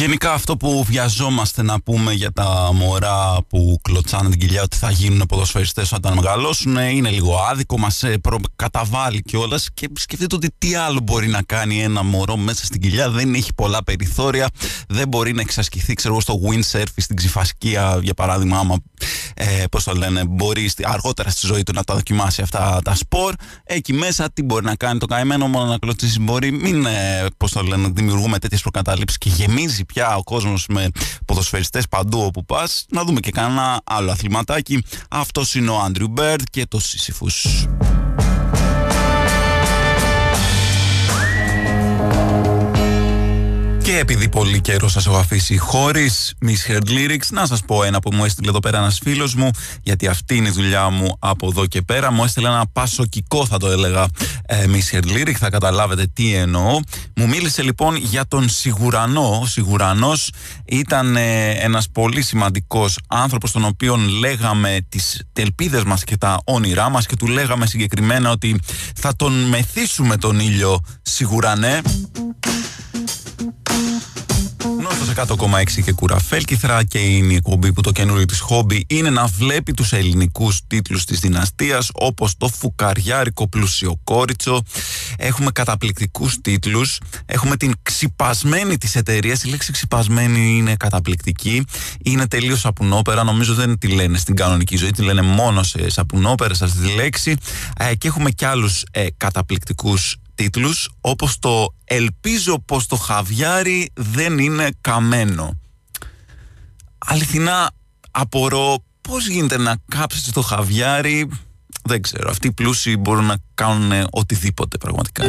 Γενικά 0.00 0.32
αυτό 0.32 0.56
που 0.56 0.84
βιαζόμαστε 0.84 1.62
να 1.62 1.80
πούμε 1.80 2.12
για 2.12 2.32
τα 2.32 2.70
μωρά 2.74 3.38
που 3.48 3.78
κλωτσάνε 3.82 4.30
την 4.30 4.38
κοιλιά 4.38 4.62
ότι 4.62 4.76
θα 4.76 4.90
γίνουν 4.90 5.26
ποδοσφαιριστές 5.28 5.92
όταν 5.92 6.14
μεγαλώσουν 6.14 6.76
είναι 6.76 7.10
λίγο 7.10 7.36
άδικο, 7.50 7.78
μας 7.78 8.02
ε, 8.02 8.20
καταβάλει 8.56 9.22
κιόλας 9.22 9.68
και 9.74 9.88
σκεφτείτε 9.94 10.34
ότι 10.34 10.48
τι 10.58 10.74
άλλο 10.74 11.00
μπορεί 11.00 11.28
να 11.28 11.42
κάνει 11.42 11.82
ένα 11.82 12.02
μωρό 12.02 12.36
μέσα 12.36 12.64
στην 12.64 12.80
κοιλιά, 12.80 13.10
δεν 13.10 13.34
έχει 13.34 13.54
πολλά 13.54 13.84
περιθώρια, 13.84 14.48
δεν 14.88 15.08
μπορεί 15.08 15.32
να 15.32 15.40
εξασκηθεί 15.40 15.94
ξέρω 15.94 16.20
στο 16.20 16.40
windsurf 16.48 16.84
στην 16.96 17.16
ξυφασκία 17.16 17.98
για 18.02 18.14
παράδειγμα 18.14 18.58
άμα 18.58 18.76
ε, 19.34 19.64
πώς 19.70 19.84
το 19.84 19.94
λένε, 19.94 20.24
μπορεί 20.28 20.70
αργότερα 20.82 21.30
στη 21.30 21.46
ζωή 21.46 21.62
του 21.62 21.72
να 21.72 21.84
τα 21.84 21.94
δοκιμάσει 21.94 22.42
αυτά 22.42 22.80
τα 22.84 22.94
σπορ. 22.94 23.34
Εκεί 23.64 23.92
μέσα 23.92 24.30
τι 24.32 24.42
μπορεί 24.42 24.64
να 24.64 24.74
κάνει 24.74 24.98
το 24.98 25.06
καημένο, 25.06 25.46
μόνο 25.46 25.64
να 25.64 25.78
κλωτσίσει 25.78 26.20
μπορεί. 26.20 26.52
Μην, 26.52 26.86
ε, 26.86 27.26
πώς 27.36 27.52
το 27.52 27.62
λένε, 27.62 27.88
δημιουργούμε 27.92 28.38
τέτοιες 28.38 28.60
προκαταλήψεις 28.60 29.18
και 29.18 29.28
γεμίζει 29.28 29.84
πια 29.92 30.16
ο 30.16 30.22
κόσμος 30.22 30.66
με 30.68 30.88
ποδοσφαιριστές 31.26 31.88
παντού 31.88 32.20
όπου 32.20 32.44
πας. 32.44 32.86
Να 32.90 33.04
δούμε 33.04 33.20
και 33.20 33.30
κανένα 33.30 33.80
άλλο 33.84 34.10
αθληματάκι. 34.10 34.84
Αυτός 35.08 35.54
είναι 35.54 35.70
ο 35.70 35.78
Άντριου 35.80 36.08
Μπέρντ 36.08 36.42
και 36.50 36.66
το 36.66 36.80
Σύσυφους. 36.80 37.66
Και 43.90 43.98
επειδή 43.98 44.28
πολύ 44.28 44.60
καιρός 44.60 44.92
σας 44.92 45.06
έχω 45.06 45.16
αφήσει 45.16 45.56
χωρίς 45.56 46.34
misheard 46.46 46.88
lyrics, 46.88 47.26
να 47.30 47.46
σας 47.46 47.60
πω 47.64 47.84
ένα 47.84 48.00
που 48.00 48.14
μου 48.14 48.24
έστειλε 48.24 48.48
εδώ 48.48 48.60
πέρα 48.60 48.78
ένας 48.78 48.98
φίλος 49.02 49.34
μου, 49.34 49.50
γιατί 49.82 50.06
αυτή 50.06 50.36
είναι 50.36 50.48
η 50.48 50.50
δουλειά 50.50 50.90
μου 50.90 51.16
από 51.18 51.46
εδώ 51.46 51.66
και 51.66 51.82
πέρα. 51.82 52.12
Μου 52.12 52.24
έστειλε 52.24 52.48
ένα 52.48 52.66
πασοκικό, 52.72 53.46
θα 53.46 53.58
το 53.58 53.68
έλεγα, 53.68 54.06
ε, 54.46 54.64
misheard 54.66 55.04
lyric, 55.04 55.32
θα 55.32 55.50
καταλάβετε 55.50 56.06
τι 56.12 56.34
εννοώ. 56.34 56.80
Μου 57.16 57.28
μίλησε 57.28 57.62
λοιπόν 57.62 57.96
για 57.96 58.26
τον 58.28 58.48
Σιγουρανό. 58.48 59.38
Ο 59.42 59.46
Σιγουρανός 59.46 60.32
ήταν 60.64 61.16
ε, 61.16 61.50
ένας 61.50 61.88
πολύ 61.92 62.22
σημαντικός 62.22 62.98
άνθρωπος, 63.08 63.52
τον 63.52 63.64
οποίο 63.64 63.96
λέγαμε 63.96 64.78
τις 64.88 65.22
ελπίδε 65.32 65.82
μας 65.86 66.04
και 66.04 66.16
τα 66.16 66.40
όνειρά 66.44 66.88
μας 66.88 67.06
και 67.06 67.16
του 67.16 67.26
λέγαμε 67.26 67.66
συγκεκριμένα 67.66 68.30
ότι 68.30 68.60
θα 68.94 69.16
τον 69.16 69.32
μεθύσουμε 69.48 70.16
τον 70.16 70.40
ήλιο 70.40 70.80
Σιγουρανέ. 71.02 71.80
Νόστος 75.16 75.38
100,6 75.38 75.82
και 75.84 75.92
κουραφέλκυθρα 75.92 76.84
και 76.84 76.98
είναι 76.98 77.32
η 77.32 77.36
εκπομπή 77.36 77.72
που 77.72 77.80
το 77.80 77.92
καινούριο 77.92 78.24
της 78.24 78.40
χόμπι 78.40 78.84
είναι 78.88 79.10
να 79.10 79.26
βλέπει 79.26 79.72
τους 79.72 79.92
ελληνικούς 79.92 80.60
τίτλους 80.66 81.04
της 81.04 81.18
δυναστείας 81.18 81.90
όπως 81.92 82.36
το 82.36 82.48
φουκαριάρικο 82.48 83.48
πλουσιοκόριτσο 83.48 84.62
έχουμε 85.16 85.50
καταπληκτικούς 85.50 86.40
τίτλους. 86.40 86.98
Έχουμε 87.26 87.56
την 87.56 87.72
ξυπασμένη 87.82 88.78
της 88.78 88.96
εταιρείας. 88.96 89.44
η 89.44 89.48
λέξη 89.48 89.72
ξυπασμένη 89.72 90.56
είναι 90.56 90.76
καταπληκτική. 90.76 91.64
Είναι 92.02 92.26
τελείως 92.26 92.60
σαπουνόπερα. 92.60 93.24
Νομίζω 93.24 93.54
δεν 93.54 93.78
τη 93.78 93.86
λένε 93.88 94.18
στην 94.18 94.36
κανονική 94.36 94.76
ζωή 94.76 94.90
τη 94.90 95.02
λένε 95.02 95.22
μόνο 95.22 95.62
σε 95.62 95.90
σαπουνόπερα 95.90 96.54
σας 96.54 96.72
τη 96.72 96.94
λέξη. 96.94 97.36
Ε, 97.76 97.94
και 97.94 98.08
έχουμε 98.08 98.30
και 98.30 98.46
άλλους 98.46 98.84
ε, 98.90 99.06
καταπληκτικούς 99.16 100.16
τίτλους 100.42 100.88
όπως 101.00 101.38
το 101.38 101.74
«Ελπίζω 101.84 102.58
πως 102.58 102.86
το 102.86 102.96
χαβιάρι 102.96 103.90
δεν 103.94 104.38
είναι 104.38 104.68
καμένο». 104.80 105.58
Αληθινά 106.98 107.70
απορώ 108.10 108.84
πώς 109.00 109.28
γίνεται 109.28 109.58
να 109.58 109.76
κάψεις 109.88 110.32
το 110.32 110.40
χαβιάρι; 110.40 111.28
Δεν 111.82 112.02
ξέρω. 112.02 112.30
Αυτοί 112.30 112.46
οι 112.46 112.52
πλούσιοι 112.52 112.96
μπορούν 112.96 113.24
να 113.24 113.36
κάνουν 113.54 114.06
οτιδήποτε 114.10 114.78
πραγματικά. 114.78 115.24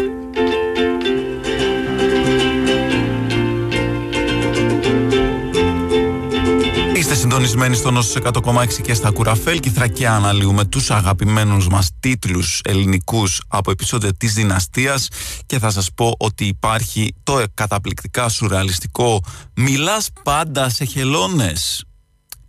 Συντονισμένοι 7.32 7.76
στο 7.76 7.92
Νόσος 7.92 8.16
100,6 8.24 8.82
και 8.82 8.94
στα 8.94 9.12
Κουραφέλ 9.12 9.60
και 9.60 9.70
θρακιά 9.70 10.16
αναλύουμε 10.16 10.66
τους 10.66 10.92
αγαπημένους 10.92 11.68
μας 11.68 11.90
τίτλους 12.00 12.62
ελληνικούς 12.64 13.42
από 13.48 13.72
επεισόδια 13.72 14.14
της 14.14 14.34
δυναστείας 14.34 15.08
και 15.46 15.60
θα 15.60 15.70
σας 15.70 15.90
πω 15.96 16.16
ότι 16.18 16.46
υπάρχει 16.46 17.16
το 17.24 17.44
καταπληκτικά 17.54 18.30
σουρεαλιστικό 18.30 19.22
«Μιλάς 19.56 20.10
πάντα 20.24 20.70
σε 20.70 20.86
χελώνες». 20.86 21.86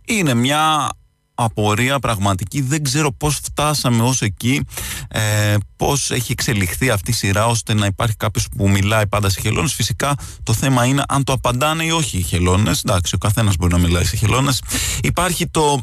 Είναι 0.05 0.33
μια 0.33 0.89
απορία 1.35 1.99
πραγματική. 1.99 2.61
Δεν 2.61 2.83
ξέρω 2.83 3.11
πώς 3.11 3.35
φτάσαμε 3.35 4.03
ως 4.03 4.21
εκεί, 4.21 4.65
ε, 5.07 5.55
πώς 5.75 6.11
έχει 6.11 6.31
εξελιχθεί 6.31 6.89
αυτή 6.89 7.11
η 7.11 7.13
σειρά 7.13 7.45
ώστε 7.45 7.73
να 7.73 7.85
υπάρχει 7.85 8.15
κάποιος 8.15 8.47
που 8.57 8.69
μιλάει 8.69 9.07
πάντα 9.07 9.29
σε 9.29 9.39
χελώνες. 9.41 9.73
Φυσικά 9.73 10.15
το 10.43 10.53
θέμα 10.53 10.85
είναι 10.85 11.03
αν 11.07 11.23
το 11.23 11.33
απαντάνε 11.33 11.83
ή 11.83 11.91
όχι 11.91 12.17
οι 12.17 12.21
χελώνες. 12.21 12.81
Εντάξει, 12.85 13.15
ο 13.15 13.17
καθένας 13.17 13.55
μπορεί 13.55 13.71
να 13.71 13.79
μιλάει 13.79 14.05
σε 14.05 14.15
χελώνες. 14.15 14.61
Υπάρχει 15.03 15.47
το 15.47 15.81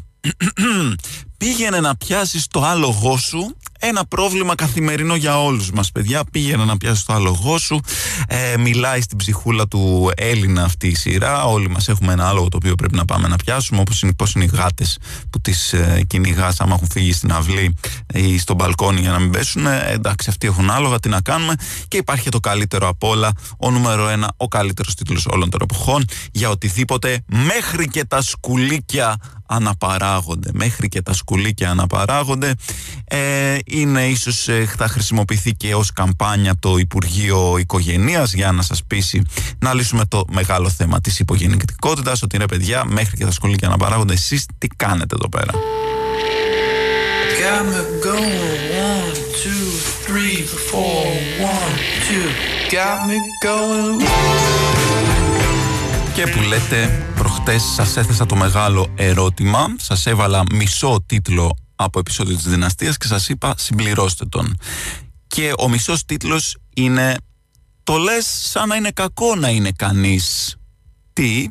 πήγαινε 1.39 1.81
να 1.81 1.97
πιάσεις 1.97 2.47
το 2.47 2.65
άλογό 2.65 3.17
σου 3.17 3.57
ένα 3.81 4.05
πρόβλημα 4.07 4.55
καθημερινό 4.55 5.15
για 5.15 5.43
όλους 5.43 5.71
μας 5.71 5.93
παιδιά. 5.93 6.25
Πήγαινε 6.31 6.65
να 6.65 6.77
πιάσεις 6.77 7.05
το 7.05 7.13
άλογό 7.13 7.59
σου. 7.59 7.81
Ε, 8.29 8.57
μιλάει 8.57 9.01
στην 9.01 9.19
ψυχούλα 9.19 9.69
του 9.69 10.11
Έλληνα 10.17 10.65
αυτή 10.65 10.89
η 10.89 10.95
σειρά. 10.95 11.45
Όλοι 11.45 11.69
μας 11.71 11.89
έχουμε 11.89 12.13
ένα 12.13 12.29
άλογο 12.29 12.49
το 12.49 12.57
οποίο 12.57 12.75
πρέπει 12.75 12.97
να 12.97 13.05
πάμε 13.05 13.29
να 13.29 13.37
πιάσουμε 13.37 13.81
όπως 13.81 14.03
είναι, 14.03 14.13
πώς 14.13 14.35
είναι 14.35 14.45
οι 14.45 14.51
γάτες 14.53 14.99
που 15.31 15.41
τις 15.41 15.73
ε, 15.73 16.05
κυνηγάς 16.07 16.61
άμα 16.61 16.75
έχουν 16.75 16.89
φύγει 16.91 17.13
στην 17.13 17.33
αυλή 17.33 17.75
ή 18.15 18.39
στο 18.39 18.55
μπαλκόνι 18.55 19.01
για 19.01 19.11
να 19.11 19.19
μην 19.19 19.31
πέσουν. 19.31 19.67
Ε, 19.67 19.91
εντάξει 19.91 20.31
αυτοί 20.31 20.47
έχουν 20.47 20.71
άλογα 20.71 20.99
τι 20.99 21.09
να 21.09 21.21
κάνουμε. 21.21 21.55
Και 21.89 21.97
υπάρχει 21.97 22.29
το 22.29 22.41
καλύτερο 22.41 22.89
απ' 22.89 23.03
όλα 23.03 23.33
ο 23.59 23.71
νούμερο 23.71 24.09
ένα 24.09 24.33
ο 24.37 24.49
καλύτερος 24.49 24.95
τίτλος 24.95 25.27
όλων 25.27 25.51
των 25.51 25.61
εποχών. 25.63 26.05
Για 26.33 26.51
οτιδήποτε 26.51 27.23
μέχρι 27.27 27.89
και 27.89 28.05
τα 28.05 28.23
σκουλίκια 28.23 29.17
αναπαράγονται 29.51 30.51
μέχρι 30.53 30.89
και 30.89 31.03
τα 31.03 31.13
σκουλίκια 31.13 31.71
αναπαράγονται. 31.71 32.55
Ε, 33.05 33.57
είναι 33.65 34.07
ίσως 34.07 34.49
ε, 34.49 34.73
θα 34.77 34.89
χρησιμοποιηθεί 34.89 35.53
και 35.53 35.75
ως 35.75 35.93
καμπάνια 35.93 36.55
το 36.59 36.77
Υπουργείο 36.77 37.57
Οικογενείας 37.59 38.33
για 38.33 38.53
να 38.53 38.63
σας 38.63 38.85
πείσει 38.85 39.23
να 39.59 39.75
λύσουμε 39.75 40.05
το 40.09 40.25
μεγάλο 40.31 40.71
θέμα 40.71 41.01
της 41.01 41.19
υπογεννητικότητας 41.19 42.23
ότι 42.23 42.37
είναι 42.37 42.47
παιδιά 42.47 42.85
μέχρι 42.85 43.17
και 43.17 43.25
τα 43.25 43.31
σκουλίκια 43.31 43.69
αναπαράγονται 43.69 44.13
εσείς 44.13 44.47
τι 44.59 44.67
κάνετε 44.67 45.15
εδώ 45.15 45.29
πέρα; 45.29 45.53
Και 56.15 56.27
που 56.27 56.41
λέτε 56.41 57.07
προχτές 57.15 57.63
σας 57.63 57.97
έθεσα 57.97 58.27
το 58.27 58.37
μεγάλο 58.37 58.93
ερώτημα. 58.95 59.67
Σας 59.79 60.07
έβαλα 60.07 60.43
μισό 60.53 61.03
τίτλο 61.07 61.57
από 61.77 61.99
επεισόδιο 61.99 62.37
της 62.37 62.45
δυναστείας 62.45 62.97
Και 62.97 63.07
σας 63.07 63.29
είπα 63.29 63.55
συμπληρώστε 63.57 64.25
τον. 64.25 64.57
Και 65.27 65.53
ο 65.59 65.69
μισός 65.69 66.05
τίτλος 66.05 66.57
είναι 66.75 67.17
Το 67.83 67.97
λες 67.97 68.27
σαν 68.27 68.69
να 68.69 68.77
είναι 68.77 68.91
κακό 68.91 69.35
να 69.35 69.49
είναι 69.49 69.71
κανείς 69.77 70.57
τι; 71.13 71.47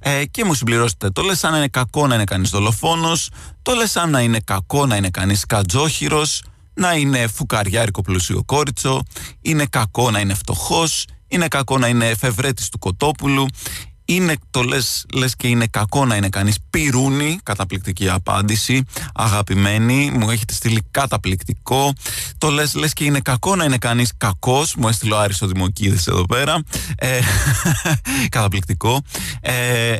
Ε, 0.00 0.24
και 0.24 0.44
μου 0.44 0.54
συμπληρώσετε 0.54 1.10
το 1.10 1.22
λες 1.22 1.38
σαν 1.38 1.50
να 1.50 1.56
είναι 1.56 1.68
κακό 1.68 2.06
να 2.06 2.14
είναι 2.14 2.24
κανείς 2.24 2.50
δολοφόνος 2.50 3.28
το 3.62 3.74
λες 3.74 3.90
σαν 3.90 4.10
να 4.10 4.20
είναι 4.20 4.40
κακό 4.44 4.86
να 4.86 4.96
είναι 4.96 5.10
κανείς 5.10 5.46
κατζόχυρος 5.46 6.42
να 6.74 6.92
είναι 6.92 7.26
φουκαριάρικο 7.26 8.02
πλουσίο 8.02 8.42
κόριτσο 8.44 9.02
είναι 9.42 9.66
κακό 9.66 10.10
να 10.10 10.20
είναι 10.20 10.34
φτωχός 10.34 11.04
είναι 11.28 11.48
κακό 11.48 11.78
να 11.78 11.88
είναι 11.88 12.08
εφευρέτης 12.08 12.68
του 12.68 12.78
κοτόπουλου 12.78 13.46
είναι, 14.14 14.36
το 14.50 14.62
λες, 14.62 15.06
λες 15.14 15.36
και 15.36 15.48
είναι 15.48 15.66
κακό 15.66 16.04
να 16.04 16.16
είναι 16.16 16.28
κανείς 16.28 16.58
πυρούνι, 16.70 17.38
καταπληκτική 17.42 18.08
απάντηση, 18.08 18.84
αγαπημένη, 19.14 20.10
μου 20.10 20.30
έχετε 20.30 20.54
στείλει 20.54 20.82
καταπληκτικό, 20.90 21.92
το 22.38 22.50
λες, 22.50 22.74
λες 22.74 22.92
και 22.92 23.04
είναι 23.04 23.20
κακό 23.20 23.56
να 23.56 23.64
είναι 23.64 23.78
κανείς 23.78 24.12
κακός, 24.16 24.74
μου 24.74 24.88
έστειλε 24.88 25.14
ο 25.14 25.18
Άρης 25.18 25.42
ο 25.42 25.46
Δημοκίδης 25.46 26.06
εδώ 26.06 26.26
πέρα, 26.26 26.62
ε, 26.96 27.20
καταπληκτικό, 28.36 29.02
ε, 29.40 29.96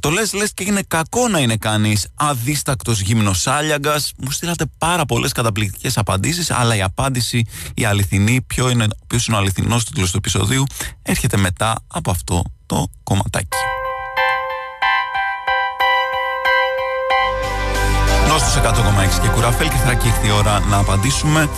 το 0.00 0.10
λες, 0.10 0.32
λες 0.32 0.52
και 0.54 0.64
είναι 0.64 0.82
κακό 0.88 1.28
να 1.28 1.38
είναι 1.38 1.56
κανείς 1.56 2.08
αδίστακτος 2.14 3.00
γυμνοσάλιαγκας. 3.00 4.12
Μου 4.16 4.30
στείλατε 4.30 4.64
πάρα 4.78 5.04
πολλές 5.04 5.32
καταπληκτικές 5.32 5.98
απαντήσεις, 5.98 6.50
αλλά 6.50 6.76
η 6.76 6.82
απάντηση, 6.82 7.44
η 7.74 7.84
αληθινή, 7.84 8.42
ποιο 8.42 8.70
είναι, 8.70 8.86
ποιος 9.06 9.26
είναι 9.26 9.36
ο 9.36 9.38
αληθινός 9.38 9.84
τίτλος 9.84 10.10
του 10.10 10.16
επεισοδίου, 10.16 10.64
έρχεται 11.02 11.36
μετά 11.36 11.84
από 11.86 12.10
αυτό 12.10 12.42
το 12.66 12.86
κομματάκι. 13.02 13.56
Νόστος 18.28 18.54
100,6 18.54 19.20
και 19.22 19.28
κουραφέλ 19.28 19.68
και 19.68 19.76
θα 19.76 19.92
ήρθε 19.92 20.26
η 20.26 20.30
ώρα 20.30 20.60
να 20.60 20.76
απαντήσουμε 20.76 21.48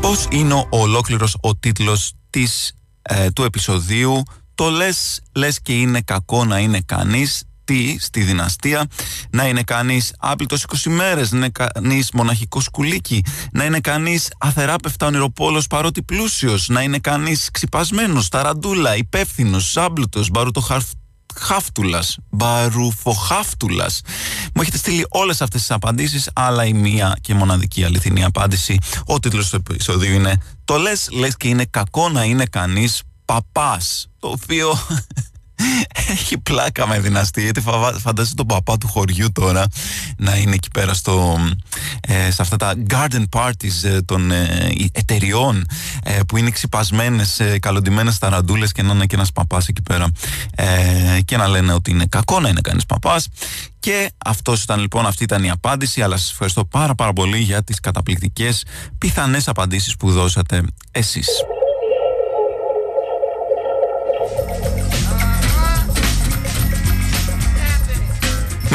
πώς 0.00 0.26
είναι 0.30 0.54
ο 0.54 0.66
ολόκληρος 0.70 1.36
ο 1.40 1.56
τίτλος 1.56 2.12
της, 2.30 2.72
ε, 3.02 3.30
του 3.30 3.42
επεισοδίου 3.42 4.22
το 4.54 4.70
λες, 4.70 5.20
λες 5.32 5.60
και 5.60 5.72
είναι 5.72 6.00
κακό 6.00 6.44
να 6.44 6.58
είναι 6.58 6.80
κανείς 6.86 7.44
τι 7.64 7.96
στη 8.00 8.20
δυναστεία 8.22 8.86
να 9.30 9.46
είναι 9.48 9.62
κανείς 9.62 10.14
άπλητος 10.18 10.64
20 10.84 10.90
μέρες 10.90 11.32
να 11.32 11.36
είναι 11.36 11.48
κανείς 11.48 12.10
μοναχικός 12.12 12.64
σκουλίκι 12.64 13.24
να 13.52 13.64
είναι 13.64 13.80
κανείς 13.80 14.28
αθεράπευτα 14.38 15.06
ονειροπόλος 15.06 15.66
παρότι 15.66 16.02
πλούσιος 16.02 16.68
να 16.68 16.82
είναι 16.82 16.98
κανείς 16.98 17.48
ξυπασμένος, 17.52 18.28
ταραντούλα, 18.28 18.96
υπεύθυνος, 18.96 19.76
άμπλουτος, 19.76 20.30
μπαρουτοχάφτουλας, 20.30 22.16
μπαρουφοχάφτουλας. 22.30 24.00
Μου 24.54 24.62
έχετε 24.62 24.76
στείλει 24.76 25.06
όλες 25.08 25.42
αυτές 25.42 25.60
τις 25.60 25.70
απαντήσεις, 25.70 26.30
αλλά 26.32 26.64
η 26.64 26.72
μία 26.72 27.16
και 27.20 27.34
μοναδική 27.34 27.84
αληθινή 27.84 28.24
απάντηση. 28.24 28.78
Ο 29.06 29.18
τίτλος 29.18 29.48
του 29.50 29.56
επεισοδίου 29.56 30.14
είναι 30.14 30.42
«Το 30.64 30.76
λες, 30.76 31.08
λες 31.10 31.36
και 31.36 31.48
είναι 31.48 31.64
κακό 31.64 32.08
να 32.08 32.24
είναι 32.24 32.46
κανείς 32.46 33.02
παπάς», 33.24 34.06
το 34.18 34.28
οποίο 34.28 34.78
έχει 36.08 36.38
πλάκα 36.38 36.86
με 36.86 36.98
δυναστή 36.98 37.42
γιατί 37.42 37.60
φαντάζεσαι 37.98 38.34
τον 38.34 38.46
παπά 38.46 38.78
του 38.78 38.88
χωριού 38.88 39.32
τώρα 39.32 39.64
να 40.16 40.36
είναι 40.36 40.54
εκεί 40.54 40.70
πέρα 40.70 40.94
στο, 40.94 41.38
ε, 42.00 42.30
σε 42.30 42.42
αυτά 42.42 42.56
τα 42.56 42.74
garden 42.90 43.24
parties 43.30 43.84
ε, 43.84 44.02
των 44.02 44.30
ε, 44.30 44.70
εταιριών 44.92 45.66
ε, 46.04 46.18
που 46.28 46.36
είναι 46.36 46.50
ξυπασμένες, 46.50 47.40
ε, 47.40 47.58
καλοντημένες 47.58 48.18
ταραντούλες 48.18 48.72
και 48.72 48.82
να 48.82 48.92
είναι 48.92 49.06
και 49.06 49.14
ένας 49.14 49.32
παπάς 49.32 49.68
εκεί 49.68 49.82
πέρα 49.82 50.06
και 51.24 51.36
να 51.36 51.48
λένε 51.48 51.72
ότι 51.72 51.90
είναι 51.90 52.06
κακό 52.06 52.40
να 52.40 52.48
είναι 52.48 52.60
κανείς 52.60 52.86
παπάς 52.86 53.28
και 53.80 54.10
αυτός 54.24 54.62
ήταν 54.62 54.80
λοιπόν, 54.80 55.06
αυτή 55.06 55.24
ήταν 55.24 55.44
η 55.44 55.50
απάντηση 55.50 56.02
αλλά 56.02 56.16
σας 56.16 56.30
ευχαριστώ 56.30 56.64
πάρα 56.64 56.94
πάρα 56.94 57.12
πολύ 57.12 57.38
για 57.38 57.62
τις 57.62 57.80
καταπληκτικές 57.80 58.64
πιθανές 58.98 59.48
απαντήσεις 59.48 59.96
που 59.96 60.10
δώσατε 60.10 60.62
εσείς. 60.90 61.28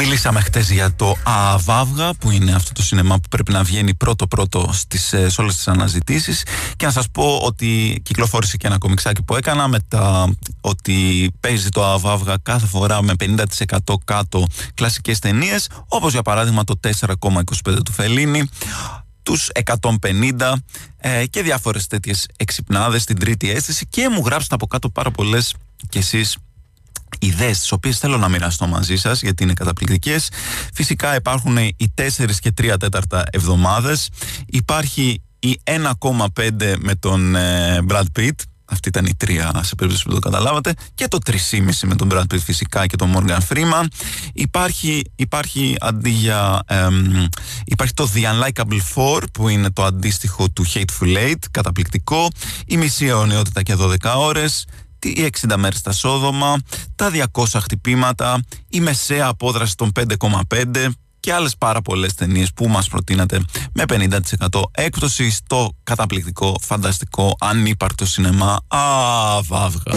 Μιλήσαμε 0.00 0.40
χτες 0.40 0.70
για 0.70 0.94
το 0.94 1.16
ΑΒΑΒΓΑ 1.24 2.14
που 2.14 2.30
είναι 2.30 2.52
αυτό 2.52 2.72
το 2.72 2.82
σινεμά 2.82 3.14
που 3.14 3.28
πρέπει 3.28 3.52
να 3.52 3.62
βγαίνει 3.62 3.94
πρώτο-πρώτο 3.94 4.70
στις, 4.72 5.12
ε, 5.12 5.28
σε 5.28 5.40
όλες 5.40 5.54
τις 5.54 5.68
αναζητήσεις. 5.68 6.42
Και 6.76 6.86
να 6.86 6.92
σας 6.92 7.10
πω 7.10 7.38
ότι 7.42 8.00
κυκλοφόρησε 8.02 8.56
και 8.56 8.66
ένα 8.66 8.78
κομιξάκι 8.78 9.22
που 9.22 9.36
έκανα 9.36 9.68
με 9.68 9.78
τα, 9.88 10.34
ότι 10.60 11.30
παίζει 11.40 11.68
το 11.68 11.84
ΑΒΑΒΓΑ 11.84 12.38
κάθε 12.42 12.66
φορά 12.66 13.02
με 13.02 13.14
50% 13.14 13.98
κάτω 14.04 14.44
κλασικές 14.74 15.18
ταινίες, 15.18 15.68
όπως 15.88 16.12
για 16.12 16.22
παράδειγμα 16.22 16.64
το 16.64 16.74
4,25 16.80 17.82
του 17.84 17.92
Φελίνη 17.92 18.48
τους 19.22 19.48
150 19.52 20.52
ε, 20.96 21.26
και 21.26 21.42
διάφορες 21.42 21.86
τέτοιες 21.86 22.26
εξυπνάδες 22.36 23.02
στην 23.02 23.18
τρίτη 23.18 23.50
αίσθηση. 23.50 23.86
Και 23.86 24.08
μου 24.08 24.22
γράψετε 24.24 24.54
από 24.54 24.66
κάτω 24.66 24.90
πάρα 24.90 25.10
πολλές 25.10 25.54
κι 25.88 25.98
εσείς 25.98 26.36
ιδέες 27.18 27.58
τις 27.58 27.72
οποίες 27.72 27.98
θέλω 27.98 28.16
να 28.16 28.28
μοιραστώ 28.28 28.66
μαζί 28.66 28.96
σας 28.96 29.22
γιατί 29.22 29.42
είναι 29.42 29.52
καταπληκτικές. 29.52 30.30
Φυσικά 30.74 31.14
υπάρχουν 31.16 31.56
οι 31.56 31.92
4 31.94 32.38
και 32.40 32.52
3 32.60 32.78
τέταρτα 32.78 33.24
εβδομάδες. 33.30 34.08
Υπάρχει 34.46 35.22
η 35.38 35.60
1,5 35.64 36.74
με 36.78 36.94
τον 36.94 37.36
ε, 37.36 37.78
Brad 37.88 38.04
Pitt. 38.18 38.32
Αυτή 38.70 38.88
ήταν 38.88 39.06
η 39.06 39.14
τρία 39.14 39.60
σε 39.62 39.74
περίπτωση 39.74 40.04
που 40.04 40.14
το 40.14 40.18
καταλάβατε. 40.18 40.74
Και 40.94 41.08
το 41.08 41.18
3,5 41.26 41.36
με 41.82 41.94
τον 41.94 42.08
Brad 42.12 42.22
Pitt 42.34 42.40
φυσικά 42.44 42.86
και 42.86 42.96
τον 42.96 43.12
Morgan 43.16 43.38
Freeman. 43.48 43.84
Υπάρχει, 44.32 45.02
υπάρχει 45.16 45.76
αντί 45.80 46.10
για. 46.10 46.62
υπάρχει 47.64 47.94
το 47.94 48.10
The 48.14 48.18
Unlikable 48.18 48.80
Four 48.94 49.22
που 49.32 49.48
είναι 49.48 49.70
το 49.70 49.84
αντίστοιχο 49.84 50.48
του 50.50 50.64
Hateful 50.74 51.16
Eight. 51.16 51.38
Καταπληκτικό. 51.50 52.28
Η 52.66 52.76
μισή 52.76 53.06
αιωνιότητα 53.06 53.62
και 53.62 53.74
12 53.78 53.96
ώρες 54.16 54.64
οι 55.02 55.30
60 55.48 55.54
μέρες 55.56 55.78
στα 55.78 55.92
Σόδομα, 55.92 56.56
τα 56.94 57.10
200 57.32 57.44
χτυπήματα, 57.60 58.40
η 58.68 58.80
μεσαία 58.80 59.26
απόδραση 59.26 59.76
των 59.76 59.92
5,5 59.92 60.94
και 61.20 61.28
και 61.28 61.34
άλλες 61.34 61.56
πάρα 61.56 61.82
πολλές 61.82 62.14
ταινίες 62.14 62.52
που 62.52 62.68
μας 62.68 62.88
προτείνατε 62.88 63.40
με 63.72 63.84
50% 63.88 64.62
έκπτωση 64.70 65.30
στο 65.30 65.76
καταπληκτικό, 65.82 66.56
φανταστικό, 66.60 67.36
ανύπαρτο 67.40 68.06
σινεμά 68.06 68.58
Αβάβγα. 68.68 69.92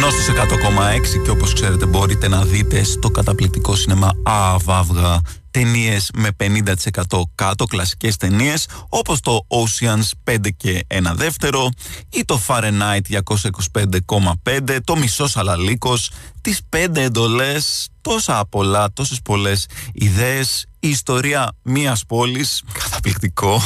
Νόστος 0.00 0.28
100,6 0.28 1.22
και 1.24 1.30
όπως 1.30 1.52
ξέρετε 1.52 1.86
μπορείτε 1.86 2.28
να 2.28 2.44
δείτε 2.44 2.82
στο 2.82 3.10
καταπληκτικό 3.10 3.74
σινεμά 3.74 4.10
Αβάβγα 4.22 5.20
ταινίες 5.50 6.10
με 6.14 6.28
50% 6.36 7.22
κάτω, 7.34 7.64
κλασικές 7.64 8.16
ταινίες, 8.16 8.68
όπως 8.88 9.20
το 9.20 9.46
Oceans 9.48 10.10
5 10.24 10.50
και 10.56 10.84
ένα 10.86 11.14
δεύτερο 11.14 11.68
ή 12.10 12.24
το 12.24 12.40
Fahrenheit 12.46 13.00
225,5, 13.08 14.80
το 14.84 14.96
μισός 14.96 15.36
αλαλίκος, 15.36 16.10
τις 16.40 16.60
5 16.68 17.00
εντολές, 17.00 17.88
τόσα 18.00 18.46
πολλά, 18.48 18.92
τόσες 18.92 19.20
πολλές 19.22 19.66
ιδέες, 19.92 20.66
η 20.78 20.88
ιστορία 20.88 21.52
μίας 21.62 22.06
πόλης, 22.06 22.62
καταπληκτικό. 22.72 23.60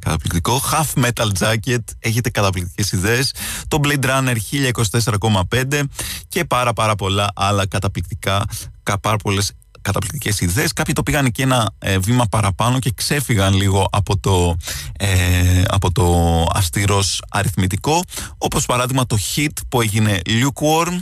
Καταπληκτικό. 0.00 0.62
Half 0.72 1.04
Metal 1.04 1.28
Jacket. 1.38 1.84
Έχετε 1.98 2.30
καταπληκτικές 2.30 2.92
ιδέες. 2.92 3.34
Το 3.68 3.80
Blade 3.82 4.04
Runner 4.04 4.36
1024,5 5.50 5.82
και 6.28 6.44
πάρα 6.44 6.72
πάρα 6.72 6.94
πολλά 6.94 7.32
άλλα 7.34 7.66
καταπληκτικά, 7.66 8.44
πάρα 9.00 9.16
πολλές 9.16 9.52
καταπληκτικές 9.82 10.40
ιδέες. 10.40 10.72
Κάποιοι 10.72 10.94
το 10.94 11.02
πήγαν 11.02 11.30
και 11.30 11.42
ένα 11.42 11.74
ε, 11.78 11.98
βήμα 11.98 12.26
παραπάνω 12.30 12.78
και 12.78 12.92
ξέφυγαν 12.94 13.54
λίγο 13.54 13.88
από 13.92 14.18
το, 14.18 14.56
ε, 14.98 15.62
από 15.68 15.92
το 15.92 16.46
αστήρος 16.52 17.22
αριθμητικό. 17.28 18.02
Όπως 18.38 18.66
παράδειγμα 18.66 19.06
το 19.06 19.18
hit 19.34 19.52
που 19.68 19.80
έγινε 19.80 20.20
Lukewarm 20.26 20.98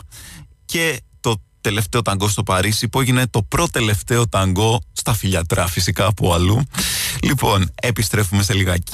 και 0.65 1.01
το 1.21 1.37
τελευταίο 1.61 2.03
ταγκό 2.03 2.29
στο 2.29 2.43
Παρίσι 2.43 2.89
που 2.89 3.01
έγινε 3.01 3.27
το 3.27 3.43
πρώτο 3.43 3.71
τελευταίο 3.71 4.29
ταγκό 4.29 4.81
στα 4.93 5.15
φιλιατρά 5.15 5.67
φυσικά 5.67 6.07
από 6.07 6.35
αλλού. 6.35 6.63
Λοιπόν, 7.23 7.71
επιστρέφουμε 7.75 8.43
σε 8.43 8.55
λιγάκι. 8.55 8.93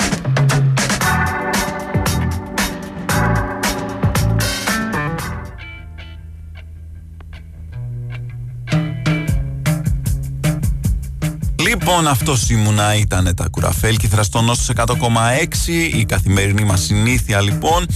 Λοιπόν, 11.89 12.09
αυτός 12.09 12.51
ήμουνα 12.51 12.95
ήταν 12.95 13.35
τα 13.37 13.47
κουραφέλκυθρα 13.51 14.23
στο 14.23 14.41
Νόστο 14.41 14.73
100,6. 14.77 15.97
Η 15.97 16.05
καθημερινή 16.05 16.65
μας 16.65 16.81
συνήθεια 16.81 17.41
λοιπόν. 17.41 17.87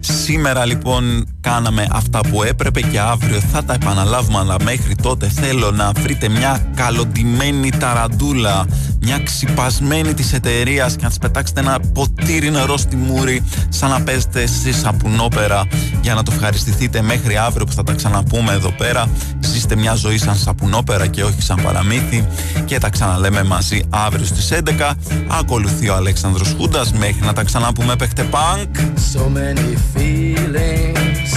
Σήμερα 0.00 0.64
λοιπόν 0.64 1.26
κάναμε 1.40 1.86
αυτά 1.90 2.20
που 2.20 2.42
έπρεπε 2.42 2.80
και 2.80 3.00
αύριο 3.00 3.40
θα 3.40 3.64
τα 3.64 3.74
επαναλάβουμε. 3.74 4.38
Αλλά 4.38 4.56
μέχρι 4.62 4.94
τότε 4.94 5.28
θέλω 5.28 5.70
να 5.70 5.92
βρείτε 5.92 6.28
μια 6.28 6.66
καλοντημένη 6.74 7.70
ταραντούλα, 7.70 8.66
μια 9.00 9.18
ξυπασμένη 9.18 10.14
της 10.14 10.32
εταιρείας 10.32 10.96
και 10.96 11.02
να 11.02 11.08
της 11.08 11.18
πετάξετε 11.18 11.60
ένα 11.60 11.80
ποτήρι 11.92 12.50
νερό 12.50 12.76
στη 12.76 12.96
μούρη, 12.96 13.42
σαν 13.68 13.90
να 13.90 14.02
παίζετε 14.02 14.46
στη 14.46 14.72
σαπουνόπερα 14.72 15.64
για 16.00 16.14
να 16.14 16.22
το 16.22 16.32
ευχαριστηθείτε 16.34 17.02
μέχρι 17.02 17.36
αύριο 17.36 17.66
που 17.66 17.72
θα 17.72 17.82
τα 17.82 17.92
ξαναπούμε 17.92 18.52
εδώ 18.52 18.70
πέρα. 18.70 19.08
Ζήστε 19.40 19.76
μια 19.76 19.94
ζωή 19.94 20.18
σαν 20.18 20.36
σαπουνόπερα 20.36 21.06
και 21.06 21.24
όχι 21.24 21.42
σαν 21.42 21.60
παραμύθι 21.62 22.26
και 22.64 22.78
τα 22.78 22.88
ξαναλέμε 22.88 23.37
μαζί 23.42 23.82
αύριο 23.90 24.24
στις 24.24 24.50
11. 24.52 24.94
Ακολουθεί 25.28 25.88
ο 25.88 25.94
Αλέξανδρος 25.94 26.54
Χούντας 26.58 26.92
μέχρι 26.92 27.24
να 27.24 27.32
τα 27.32 27.42
ξαναπούμε 27.42 27.96
παίχτε 27.96 28.22
πανκ. 28.22 28.76
So 29.12 29.20
many 29.20 29.76
feelings 29.94 31.32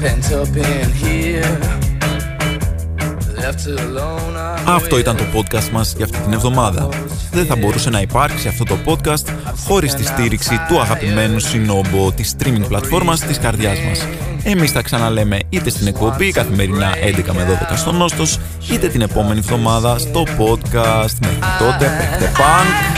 pent 0.00 0.32
up 0.32 0.56
in 0.56 0.88
here. 1.04 1.80
Αυτό 4.66 4.98
ήταν 4.98 5.16
το 5.16 5.24
podcast 5.34 5.68
μας 5.72 5.94
για 5.96 6.04
αυτή 6.04 6.18
την 6.18 6.32
εβδομάδα. 6.32 6.88
Δεν 7.30 7.46
θα 7.46 7.56
μπορούσε 7.56 7.90
να 7.90 8.00
υπάρξει 8.00 8.48
αυτό 8.48 8.64
το 8.64 8.78
podcast 8.84 9.24
χωρίς 9.66 9.94
τη 9.94 10.04
στήριξη 10.04 10.60
του 10.68 10.80
αγαπημένου 10.80 11.38
συνόμπο 11.38 12.12
της 12.12 12.34
streaming 12.38 12.64
πλατφόρμας 12.68 13.20
της 13.20 13.38
καρδιάς 13.38 13.78
μας. 13.88 14.06
Εμείς 14.42 14.70
θα 14.70 14.82
ξαναλέμε 14.82 15.38
είτε 15.48 15.70
στην 15.70 15.86
εκπομπή 15.86 16.30
καθημερινά 16.30 16.92
11 16.92 17.32
με 17.34 17.58
12 17.72 17.76
στο 17.76 17.92
Νόστος, 17.92 18.38
είτε 18.72 18.88
την 18.88 19.00
επόμενη 19.00 19.38
εβδομάδα 19.38 19.98
στο 19.98 20.22
podcast. 20.22 21.14
Μέχρι 21.20 21.38
τότε, 21.58 21.90
παίχτε 21.98 22.32
πανκ! 22.38 22.90